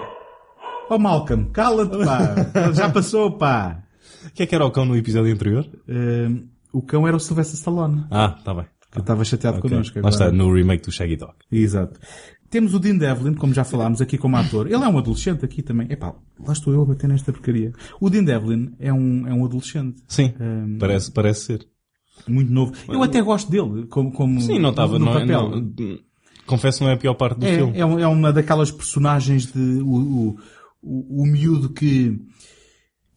[0.89, 2.71] Oh Malcolm, cala-te pá.
[2.73, 3.83] Já passou pá.
[4.27, 5.65] O que é que era o cão no episódio anterior?
[5.87, 8.05] Ehm, o cão era o Sylvester Stallone.
[8.11, 8.65] Ah, está bem.
[8.91, 9.69] Que estava chateado Ok.
[9.69, 9.99] connosco.
[10.01, 11.33] Lá está, no remake do Shaggy Dog.
[11.51, 11.99] Exato.
[12.49, 14.65] Temos o Dean Devlin, como já falámos aqui como ator.
[14.67, 15.87] Ele é um adolescente aqui também.
[15.91, 17.71] Epá, lá estou eu a bater nesta porcaria.
[18.01, 20.01] O Dean Devlin é um, é um adolescente.
[20.07, 21.67] Sim, Ehm, parece, parece ser.
[22.27, 22.73] Muito novo.
[22.87, 24.97] Eu até gosto dele, como, como Sim, não estava...
[24.99, 25.49] no não- papel.
[25.49, 25.99] não-
[26.45, 27.73] confesso não é a pior parte do filme.
[27.77, 30.39] É, é, um- é uma daquelas personagens de o, o,
[30.81, 32.19] o, o miúdo que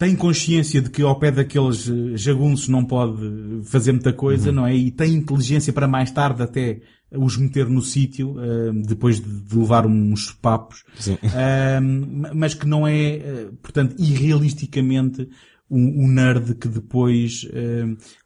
[0.03, 4.57] tem consciência de que ao pé daqueles eh, jagunços não pode fazer muita coisa, Uhum.
[4.57, 4.75] não é?
[4.75, 6.81] E tem inteligência para mais tarde até
[7.13, 10.83] os meter no sítio, eh, depois de, levar uns papos.
[10.99, 11.17] Sim.
[11.23, 11.79] Eh,
[12.35, 15.29] mas que não é, portanto, irrealisticamente
[15.71, 17.47] um, um nerd que depois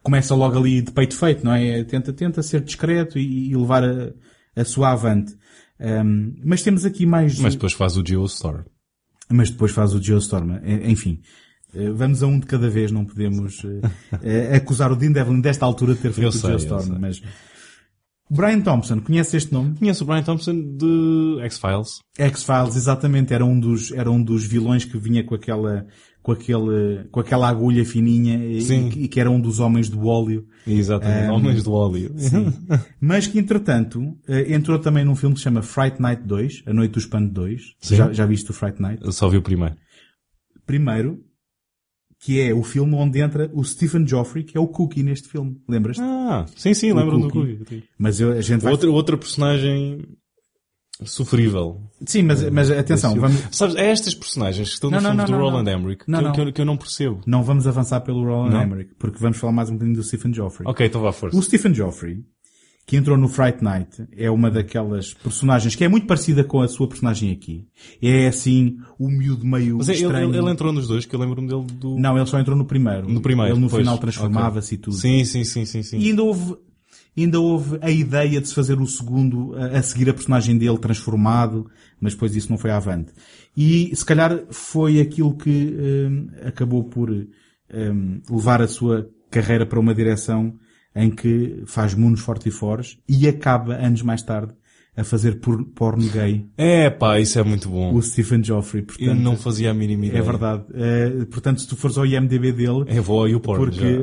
[0.02, 1.84] começa logo ali de peito feito, não é?
[1.84, 4.14] Tenta, tenta ser discreto e, levar a,
[4.56, 5.36] a sua avante.
[6.42, 7.38] Mas temos aqui mais...
[7.38, 8.62] Mas depois faz o Geostorm.
[9.30, 10.52] mas depois faz o Geostorm.
[10.64, 11.20] Enfim.
[11.76, 13.80] Eh, Vamos a um de cada vez, não podemos eh,
[14.22, 16.98] eh, acusar o Dean Devlin desta altura de ter feito Eu o sei, sei.
[16.98, 17.22] Mas...
[18.28, 19.76] Brian Thompson, conhece este nome?
[19.78, 22.00] Conheço o Brian Thompson de X-Files.
[22.18, 25.86] X-Files, exatamente, era um dos, era um dos vilões que vinha com aquela,
[26.22, 30.44] com aquele, com aquela agulha fininha e, e que era um dos homens do óleo.
[30.66, 32.12] Exatamente, Um, Homens do Óleo.
[32.16, 32.52] Sim.
[33.00, 34.18] Mas que, entretanto,
[34.48, 37.76] entrou também num filme que se chama Fright Night 2, A Noite do Espanto 2.
[37.80, 37.94] Sim.
[37.94, 39.04] Já, já viste o Fright Night?
[39.04, 39.76] Eu só vi o primeiro.
[40.66, 41.24] Primeiro,
[42.26, 45.60] que é o filme onde entra o Stephen Joffrey, que é o Cookie neste filme.
[45.68, 46.02] Lembras-te?
[46.02, 47.84] Ah, sim, sim, O lembro-me do Cookie.
[47.96, 48.72] Mas eu- a gente vai...
[48.72, 50.00] Outra, outra personagem
[51.04, 51.80] sofrível.
[52.06, 53.36] Sim, mas, mas atenção, vamos...
[53.36, 53.54] filme.
[53.54, 55.70] Sabes, é estas personagens que estão Não, nos não, não, do Roland.
[55.70, 56.32] Emmerich que, eu- não.
[56.32, 57.20] Que, eu, que eu não percebo.
[57.26, 58.60] Não vamos avançar pelo Roland?
[58.64, 60.68] Emmerich, porque vamos falar mais um bocadinho do Stephen Joffrey.
[60.68, 61.36] Ok, então vá, força.
[61.38, 62.24] O Stephen Joffrey,
[62.86, 66.68] que entrou no Fright Night, é uma daquelas personagens que é muito parecida com a
[66.68, 67.66] sua personagem aqui.
[68.00, 70.30] É assim, o miúdo meio Mas é, estranho.
[70.30, 71.98] ele, ele entrou nos dois, que eu lembro-me dele do...
[71.98, 73.08] Não, ele só entrou no primeiro.
[73.08, 73.82] No primeiro, Ele no pois.
[73.82, 74.78] final transformava-se Ok.
[74.78, 74.96] e tudo.
[74.96, 75.98] Sim, sim, sim, sim, sim.
[75.98, 76.54] E ainda houve,
[77.18, 80.78] ainda houve a ideia de se fazer o segundo a, a seguir a personagem dele
[80.78, 81.68] transformado,
[82.00, 83.10] mas depois isso não foi avante.
[83.56, 89.80] E se calhar foi aquilo que hum, acabou por hum, levar a sua carreira para
[89.80, 90.54] uma direção
[90.96, 94.52] em que faz Moons 44 e acaba anos mais tarde
[94.96, 97.94] a fazer por, porno gay É pá, isso é muito bom.
[97.94, 98.82] o Stephen Joffrey.
[98.82, 100.20] Portanto, Eu não fazia a mínima ideia.
[100.20, 100.62] É verdade.
[100.72, 103.82] Eh, portanto, se tu fores ao IMDB dele, Eu vou ao YouPorn porque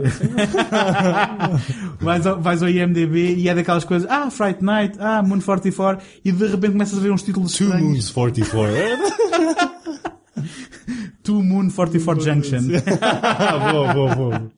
[2.00, 6.06] vais, ao, vais ao IMDB e é daquelas coisas, ah, Fright Night, ah, Moon 44,
[6.24, 7.90] e de repente começas a ver uns títulos Two estranhos.
[7.90, 9.74] Moons 44.
[11.24, 12.62] Two Moon 44 Junction.
[13.72, 14.52] boa, boa, boa.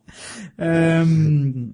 [0.57, 1.71] Ahm,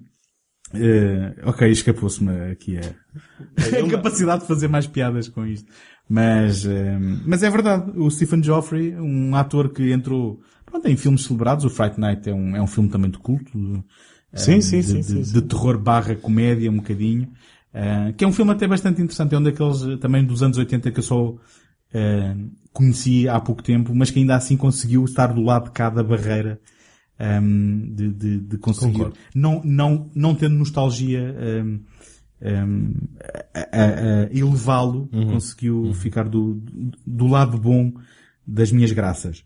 [0.74, 2.80] eh, ok, escapou-se-me aqui a,
[3.86, 5.70] a capacidade de fazer mais piadas com isto.
[6.08, 11.24] Mas, ahm, mas é verdade, o Stephen Joffrey, um ator que entrou pronto, em filmes
[11.24, 13.50] celebrados, o Fright Night é um, é um filme também de culto,
[14.34, 15.40] Sim, ahm, sim, de, sim, de- sim, de sim.
[15.42, 17.30] terror barra comédia um bocadinho,
[17.74, 20.58] ah, que é um filme até bastante interessante, é um daqueles eh, também dos anos
[20.58, 21.34] 80 que eu só
[22.72, 26.58] conheci há pouco tempo, mas que ainda assim conseguiu estar do lado de cada barreira
[27.42, 29.16] um, de, de, de conseguir, Concordo.
[29.34, 31.80] não, não, não tendo nostalgia, um,
[32.44, 32.94] um,
[33.54, 35.26] a, a- a elevá-lo, Uhum.
[35.32, 36.60] conseguiu ficar do,
[37.06, 37.92] do lado bom
[38.46, 39.44] das minhas graças.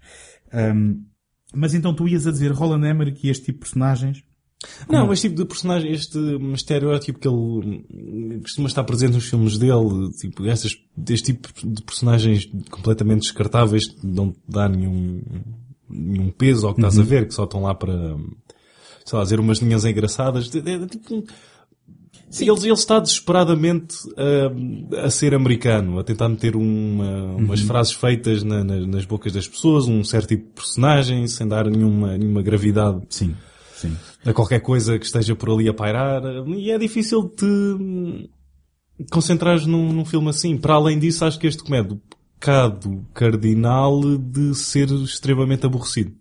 [1.54, 4.22] Mas então tu ias a dizer Roland Emmerich e este tipo de personagens?
[4.88, 6.18] Não, este tipo de personagem, este
[6.54, 10.72] estereótipo que ele hum, costuma estar presente nos filmes dele, tipo, estas,
[11.10, 15.20] este tipo de personagens completamente descartáveis que não dá nenhum,
[15.88, 18.16] nenhum peso ao que estás a ver, que só estão lá para,
[19.04, 20.50] sei lá, dizer umas linhas engraçadas.
[20.54, 21.24] É, é, tipo,
[22.40, 23.94] ele, ele está desesperadamente
[25.04, 29.46] a ser americano, a tentar meter uma- umas frases feitas na- na- nas bocas das
[29.46, 33.34] pessoas, um certo tipo de personagem, sem dar nenhuma, nenhuma gravidade Sim,
[33.76, 33.96] sim.
[34.24, 36.22] a qualquer coisa que esteja por ali a pairar.
[36.48, 37.46] E é difícil te
[39.10, 40.56] concentrares num, num filme assim.
[40.56, 42.00] Para além disso, acho que este comete o
[42.38, 46.12] pecado cardinal de ser extremamente aborrecido.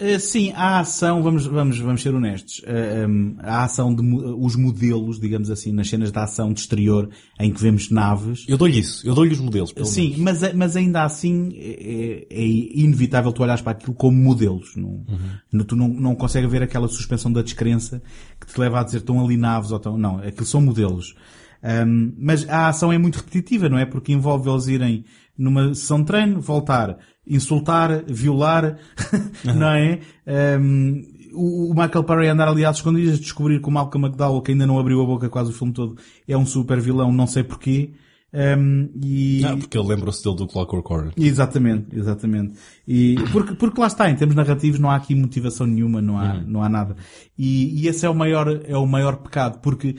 [0.00, 4.56] Uh, sim, a ação, vamos, vamos, vamos ser honestos, uh, um, a ação de, os
[4.56, 8.80] modelos, digamos assim, nas cenas de ação de exterior em que vemos naves, Eu dou-lhe
[8.80, 9.06] isso.
[9.06, 9.70] Eu dou-lhe os modelos.
[9.72, 10.18] pelo Sim, menos.
[10.18, 14.74] mas, é- mas ainda assim é, é inevitável tu olhares para aquilo como modelos.
[14.74, 15.04] Não,
[15.52, 18.02] não- tu não, não consegues ver aquela suspensão da descrença
[18.40, 19.96] que te leva a dizer estão ali naves ou estão...
[19.96, 21.14] Não, aquilo são modelos.
[21.62, 23.86] Ahm, mas a ação é muito repetitiva, não é?
[23.86, 25.04] Porque envolve eles irem
[25.38, 28.78] numa sessão de treino, voltar, insultar, violar,
[29.44, 30.00] não é?
[30.26, 31.02] Ahm,
[31.32, 34.78] o, Michael Parry andar ali às escondidas, descobrir que o Malcolm McDowell, que ainda não
[34.78, 35.96] abriu a boca quase o filme todo,
[36.26, 37.92] é um super vilão, não sei porquê.
[38.34, 39.44] Ahm, e...
[39.44, 41.14] Ah, porque ele lembrou-se dele do Clockwork Orange.
[41.18, 42.58] Exatamente, exatamente.
[42.88, 46.34] E, porque, porque lá está, em termos narrativos não há aqui motivação nenhuma, não há,
[46.40, 46.96] não há nada.
[47.38, 49.96] E, e esse é o maior, é o maior pecado, porque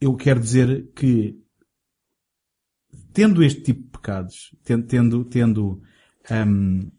[0.00, 1.36] eu quero dizer que
[3.12, 5.82] tendo este tipo de pecados, tendo, tendo, tendo
[6.30, 6.90] hum,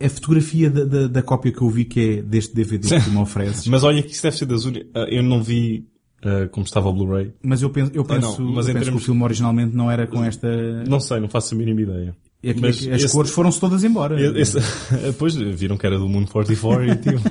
[0.00, 3.10] a fotografia da, da, da cópia que eu vi que é deste DVD que tu
[3.10, 4.90] me ofereces, Mas olha que isso deve ser das únicas...
[4.94, 5.86] ah, Eu não vi
[6.22, 7.32] ah, como estava o Blu-ray.
[7.42, 9.76] mas eu penso, eu Ah, penso, não, mas eu penso que termos- o filme originalmente
[9.76, 10.48] não era com esta...
[10.84, 12.16] Não sei, não faço a mínima ideia.
[12.42, 14.20] é que- Mas as esse- cores foram-se todas embora.
[14.40, 14.58] Esse,
[15.06, 17.22] depois viram que era do Moon 44 e tipo,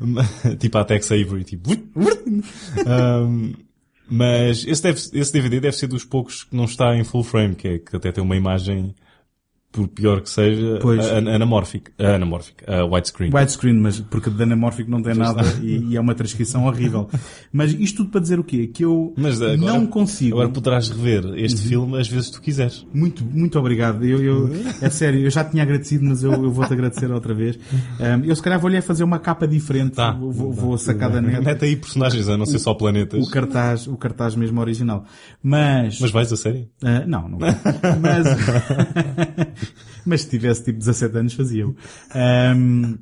[0.58, 1.68] tipo a Tex Avery, tipo,
[2.86, 3.52] Um,
[4.14, 7.54] mas esse, deve, esse DVD deve ser dos poucos que não está em full frame,
[7.54, 8.94] que é que até tem uma imagem,
[9.72, 11.00] por pior que seja, Pois.
[11.00, 11.90] a- a- anamórfica,
[12.66, 13.32] a widescreen.
[13.34, 17.08] Widescreen, mas porque de anamórfico não tem nada e, e é uma transcrição horrível.
[17.50, 18.66] Mas isto tudo para dizer o quê?
[18.66, 20.34] Que eu Mas agora, não consigo.
[20.36, 21.68] Agora poderás rever este Uhum.
[21.68, 22.86] filme às vezes que tu quiseres.
[22.92, 24.04] Muito, muito obrigado.
[24.04, 24.50] Eu, eu,
[24.80, 27.58] é sério, eu já tinha agradecido, mas eu, eu vou-te agradecer outra vez.
[27.98, 29.92] Um, eu se calhar vou-lhe fazer uma capa diferente.
[29.94, 30.12] Tá.
[30.12, 33.26] vou, vou, vou sacar da net Mete aí personagens a não ser só planetas.
[33.26, 35.04] o cartaz, o cartaz mesmo original.
[35.42, 36.68] Mas, Mas vais a sério?
[36.84, 37.38] Ah, não, não.
[38.02, 38.26] Mas,
[40.06, 41.74] mas se tivesse tipo 17 anos fazia-o.
[42.14, 42.96] Ahm,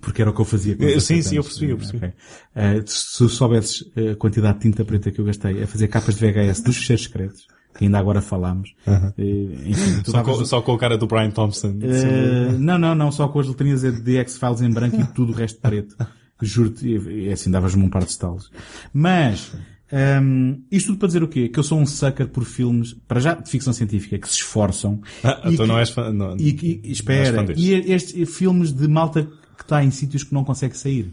[0.00, 1.98] porque era o que eu fazia com Eh, 17 sim, sim, eu percebi, eu percebi.
[1.98, 2.12] Ok.
[2.54, 6.20] Ah, se soubesses a quantidade de tinta preta que eu gastei a fazer capas de
[6.30, 7.46] VHS dos fecheiros secretos,
[7.76, 9.22] que ainda agora falámos, eh,
[9.66, 11.78] enfim, tu Só davas- com, só com a cara do Brian Thompson.
[11.82, 15.34] eh, não, não, não, só com as letrinhas de X-Files em branco e tudo o
[15.34, 15.96] resto preto.
[16.40, 18.50] Juro-te, assim davas-me um par de estalos.
[18.92, 19.52] Mas,
[19.92, 21.48] hum, isto tudo para dizer o quê?
[21.48, 25.00] Que eu sou um sucker por filmes, para já, de ficção científica, que se esforçam.
[25.24, 27.64] Ah, e então que- não és fã, não, e, que- não és espera, destes.
[27.64, 29.24] e estes filmes de malta
[29.56, 31.12] que está em sítios que não consegue sair.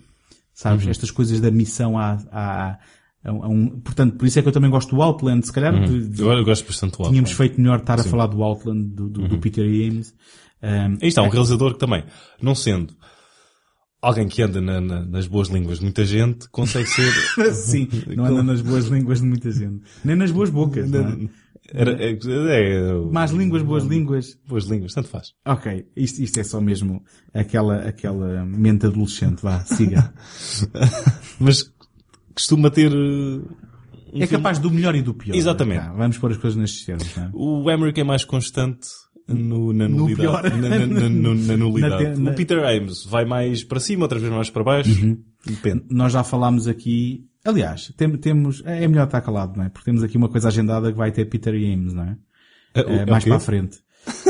[0.53, 0.85] Sabes?
[0.85, 0.91] Uhum.
[0.91, 4.53] Estas coisas da missão a, a, a, a um, portanto, por isso é que eu
[4.53, 7.35] também gosto do Outland, se calhar, de- de- Eu, gosto bastante do tínhamos Outland.
[7.35, 8.09] feito melhor estar a Sim.
[8.09, 10.13] falar do Outland, do, do, do Peter James.
[10.63, 12.03] Um, Aí está, um realizador que também,
[12.41, 12.93] não sendo
[14.07, 17.11] alguém que anda na- na- nas boas línguas de muita gente, consegue ser...
[17.53, 19.81] Sim, não anda nas boas línguas de muita gente.
[20.03, 20.89] Nem nas boas bocas.
[20.89, 21.27] não é?
[21.73, 24.37] Era, é, é, Más línguas, boas línguas.
[24.47, 25.33] Boas línguas, tanto faz.
[25.43, 27.03] Ok, isto, isto é só mesmo
[27.33, 29.41] aquela, aquela mente adolescente.
[29.41, 30.13] Vá, siga.
[31.39, 31.73] Mas
[32.35, 32.93] costuma ter...
[32.93, 33.41] um
[34.13, 35.35] é filme- capaz do melhor e do pior.
[35.35, 35.81] Exatamente.
[35.85, 37.15] Tá, vamos pôr as coisas nestes termos.
[37.15, 37.29] não é?
[37.33, 38.87] O Emmerich é mais constante
[39.27, 40.21] no, na No nulidade.
[40.21, 40.43] pior.
[40.43, 42.21] Na, na- na- na- nulidade.
[42.21, 44.91] O Peter Ames vai mais para cima, outras vezes mais para baixo.
[45.05, 45.17] Uhum.
[45.45, 45.83] Depende.
[45.89, 49.69] Nós já falámos aqui, aliás, tem- temos, é é melhor estar calado, não é?
[49.69, 52.17] Porque temos aqui uma coisa agendada que vai ter Peter James, não é?
[52.75, 53.77] É, é mais para a frente.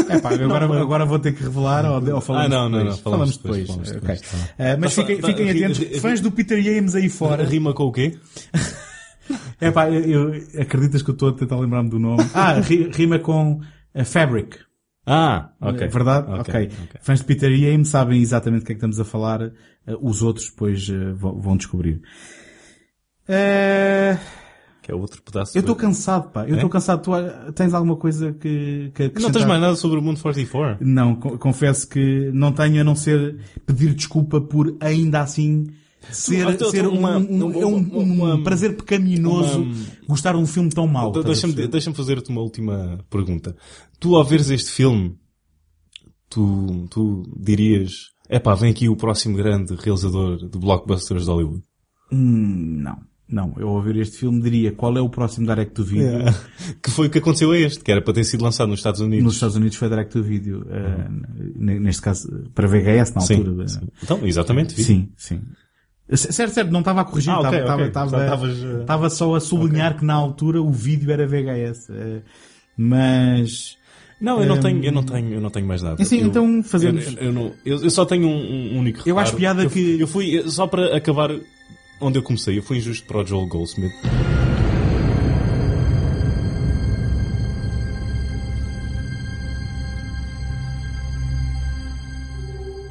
[0.09, 2.77] É pá, agora, Não, agora vou ter que revelar ou, ou falamos Ah, não, não,
[2.79, 2.95] depois?
[2.95, 3.57] não, falamos depois.
[3.67, 4.47] depois, falamos depois, tá bem.
[4.59, 7.43] Eh, mas Tá, fiquem, tá, fiquem atentos, ri- fãs do Peter James aí fora.
[7.47, 8.17] Rima com o quê?
[9.59, 12.23] É pá, eu, eu- acreditas que eu estou a tentar lembrar-me do nome?
[12.33, 13.59] Ah, ri- rima com
[13.93, 14.57] eh, Fabric.
[15.05, 15.81] Ah, ok.
[15.83, 16.27] É verdade?
[16.31, 16.65] Ok, ok.
[16.85, 16.99] ok.
[17.01, 19.41] Fãs de Peter James sabem exatamente do que é que estamos a falar.
[19.41, 19.51] eh,
[20.01, 22.01] os outros depois eh, vão, descobrir.
[23.27, 24.17] Eh,
[24.81, 25.57] que é outro pedaço.
[25.57, 26.43] Eu estou de- cansado, pá.
[26.45, 26.55] Eu É?
[26.55, 27.01] estou cansado.
[27.01, 30.77] Tu tens alguma coisa que, que Não tens mais nada sobre o mundo 44?
[30.85, 35.67] Não, co- confesso que não tenho a não ser pedir desculpa por ainda assim
[36.11, 39.75] ser, tu- ser um, uma- um- uma- é um- um prazer pecaminoso uma-
[40.07, 41.07] gostar de um filme tão mau.
[41.09, 43.55] Estás a Deixa-me deixa fazer-te uma última pergunta.
[43.99, 45.15] Tu, ao veres este filme,
[46.29, 47.91] tu, tu dirias,
[48.29, 51.63] epá, vem aqui o próximo grande realizador de blockbusters de Hollywood.
[52.11, 52.97] Hum, não.
[53.27, 56.19] Não, eu ao ver este filme diria qual é o próximo direct to video.
[56.83, 59.01] Que foi o que aconteceu a este, que era para ter sido lançado nos Estados
[59.01, 59.23] Unidos.
[59.25, 60.63] Nos Estados Unidos foi direct to video.
[60.69, 61.07] eh,
[61.59, 63.67] n- neste caso, para VHS na Sim, altura.
[63.67, 63.79] sim.
[64.03, 64.85] Então, exatamente, vídeo.
[64.85, 65.41] Sim, sim.
[66.13, 67.87] Certo, certo, não estava a corrigir, Ah, estava, ok, estava, ok.
[67.87, 71.89] estava, Só eh, estava só a sublinhar que na altura o vídeo era VHS.
[71.91, 72.21] eh,
[72.77, 73.77] Mas,
[74.21, 76.01] Não, eu não Hum, tenho, eu não tenho, eu não tenho mais nada.
[76.01, 79.17] Assim, Eu- então fazemos- Eu, eu não- eu- eu só tenho um, um único Eu
[79.19, 81.31] acho piada que- Eu fui, só para acabar
[81.99, 83.91] onde eu comecei, eu fui injusto para o Joel Goldsmith.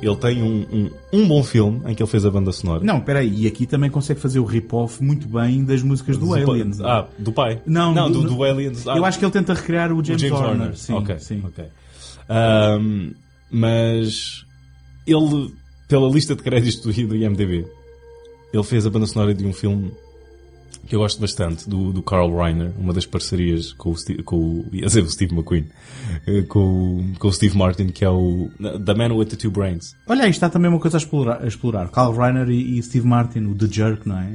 [0.06, 2.82] Ele tem um, um, um bom filme em que ele fez a banda sonora.
[2.84, 6.36] não, peraí, e aqui também consegue fazer o rip-off muito bem das músicas do pa-
[6.36, 6.80] Aliens.
[6.80, 7.60] Ah, do pai?
[7.64, 8.86] Não, não do- do, do Aliens.
[8.86, 10.76] Ah, Eu acho que ele tenta recriar o o James, Horner.
[10.76, 11.42] Sim, ok, sim.
[11.44, 11.64] ok.
[12.28, 13.12] Ahm,
[13.50, 14.44] mas
[15.06, 15.52] ele,
[15.88, 17.66] pela lista de créditos do, do IMDB,
[18.52, 19.90] ele fez a banda sonora de um filme
[20.86, 24.36] que eu gosto bastante, do, do Carl Reiner, uma das parcerias com o, Steve, com
[24.36, 25.66] o, ia dizer o Steve McQueen,
[26.26, 26.60] eh, com,
[26.98, 28.48] o- com o Steve Martin, que é o
[28.84, 29.94] The Man with the Two Brains.
[30.06, 31.42] Olha, aí está também uma coisa a explorar.
[31.42, 31.88] A explorar.
[31.90, 34.28] Carl Reiner e, e Steve Martin, o The Jerk, não é?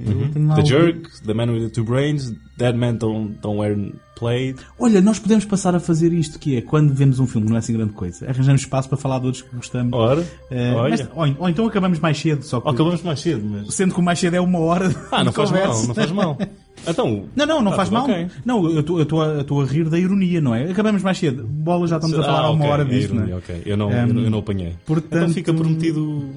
[0.47, 3.75] Lá The Jerk, The Man with the Two Brains, Dead Man Don't, don't Wear
[4.19, 4.59] Played.
[4.77, 7.59] Olha, nós podemos passar a fazer isto, que é, quando vemos um filme não é
[7.59, 9.93] assim grande coisa, arranjamos espaço para falar de outros que gostamos.
[9.93, 11.09] Ora, Eh, olha.
[11.15, 12.67] mas- ou, então acabamos mais cedo, só que...
[12.67, 13.73] Ou acabamos mais cedo, mas...
[13.73, 16.37] Sendo que o mais cedo é uma hora Ah, não faz mal, não faz mal.
[16.87, 18.03] Então, Não, não, não tá faz mal.
[18.05, 18.27] ok.
[18.45, 20.71] Não, eu estou- a, a rir da ironia, não é?
[20.71, 21.43] Acabamos mais cedo.
[21.45, 23.37] Bola, já estamos a falar Ah, há uma hora é disto, ironia, não é?
[23.37, 23.61] ok.
[23.65, 24.75] Eu não, Um, eu não, eu não apanhei.
[24.85, 26.29] portanto- Então fica prometido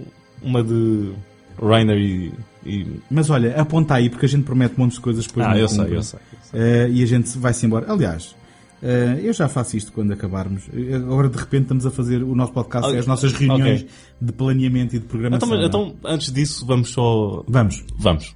[0.43, 1.13] uma de
[1.61, 2.33] Reiner e...
[2.65, 5.57] e- Mas olha, aponta aí, porque a gente promete montes de coisas depois Ah, não
[5.59, 6.19] eu sei, eu sei,
[6.53, 7.91] eu Eh, e a gente vai-se embora.
[7.93, 8.35] Aliás,
[8.83, 10.65] eh, eu já faço isto quando acabarmos.
[10.95, 12.97] Agora, de repente, estamos a fazer o nosso podcast, Ok.
[12.97, 13.89] é as nossas reuniões Ok.
[14.21, 15.49] de planeamento e de programação.
[15.49, 15.67] Então, não é?
[15.93, 17.43] então, antes disso, vamos só...
[17.49, 17.85] Vamos.
[17.99, 18.35] Vamos.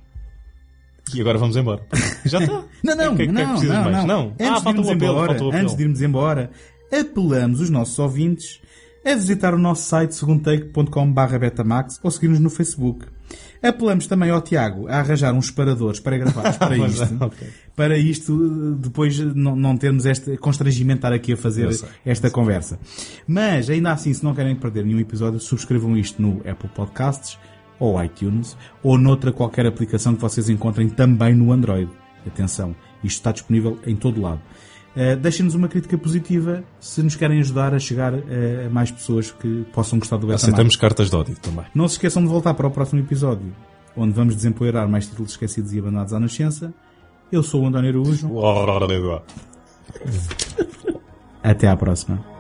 [1.15, 1.83] E agora vamos embora.
[2.27, 2.65] Já está.
[2.83, 4.33] Não, não, é que- o que é que não, não, não.
[4.41, 6.51] Ah, Antes, de falta irmos embora, antes de irmos embora,
[6.93, 8.61] apelamos os nossos ouvintes
[9.07, 13.07] a visitar o nosso site segundotake.com.br betamax ou seguir-nos no Facebook.
[13.63, 17.17] Apelamos também ao Tiago a arranjar uns separadores pré-gravados para Mas, isto.
[17.25, 17.49] ok.
[17.75, 21.69] Para isto, depois não, não termos este constrangimento de estar aqui a fazer
[22.05, 22.79] esta conversa.
[23.27, 27.39] Mas, ainda assim, se não querem perder nenhum episódio, subscrevam isto no Apple Podcasts,
[27.79, 31.91] ou iTunes, ou noutra qualquer aplicação que vocês encontrem também no Android.
[32.27, 34.41] Atenção, isto está disponível em todo lado.
[34.97, 38.21] Uh, Deixem-nos uma crítica positiva se nos querem ajudar a chegar uh,
[38.67, 40.45] a mais pessoas que possam gostar do Betamax.
[40.45, 41.67] Aceitamos cartas de ódio também.
[41.75, 43.55] Não se esqueçam de voltar para o próximo episódio,
[43.95, 46.73] onde vamos desempoeirar mais títulos esquecidos e abandonados à nascença.
[47.31, 48.31] Eu sou o António Araújo.
[51.43, 52.36] Até à próxima.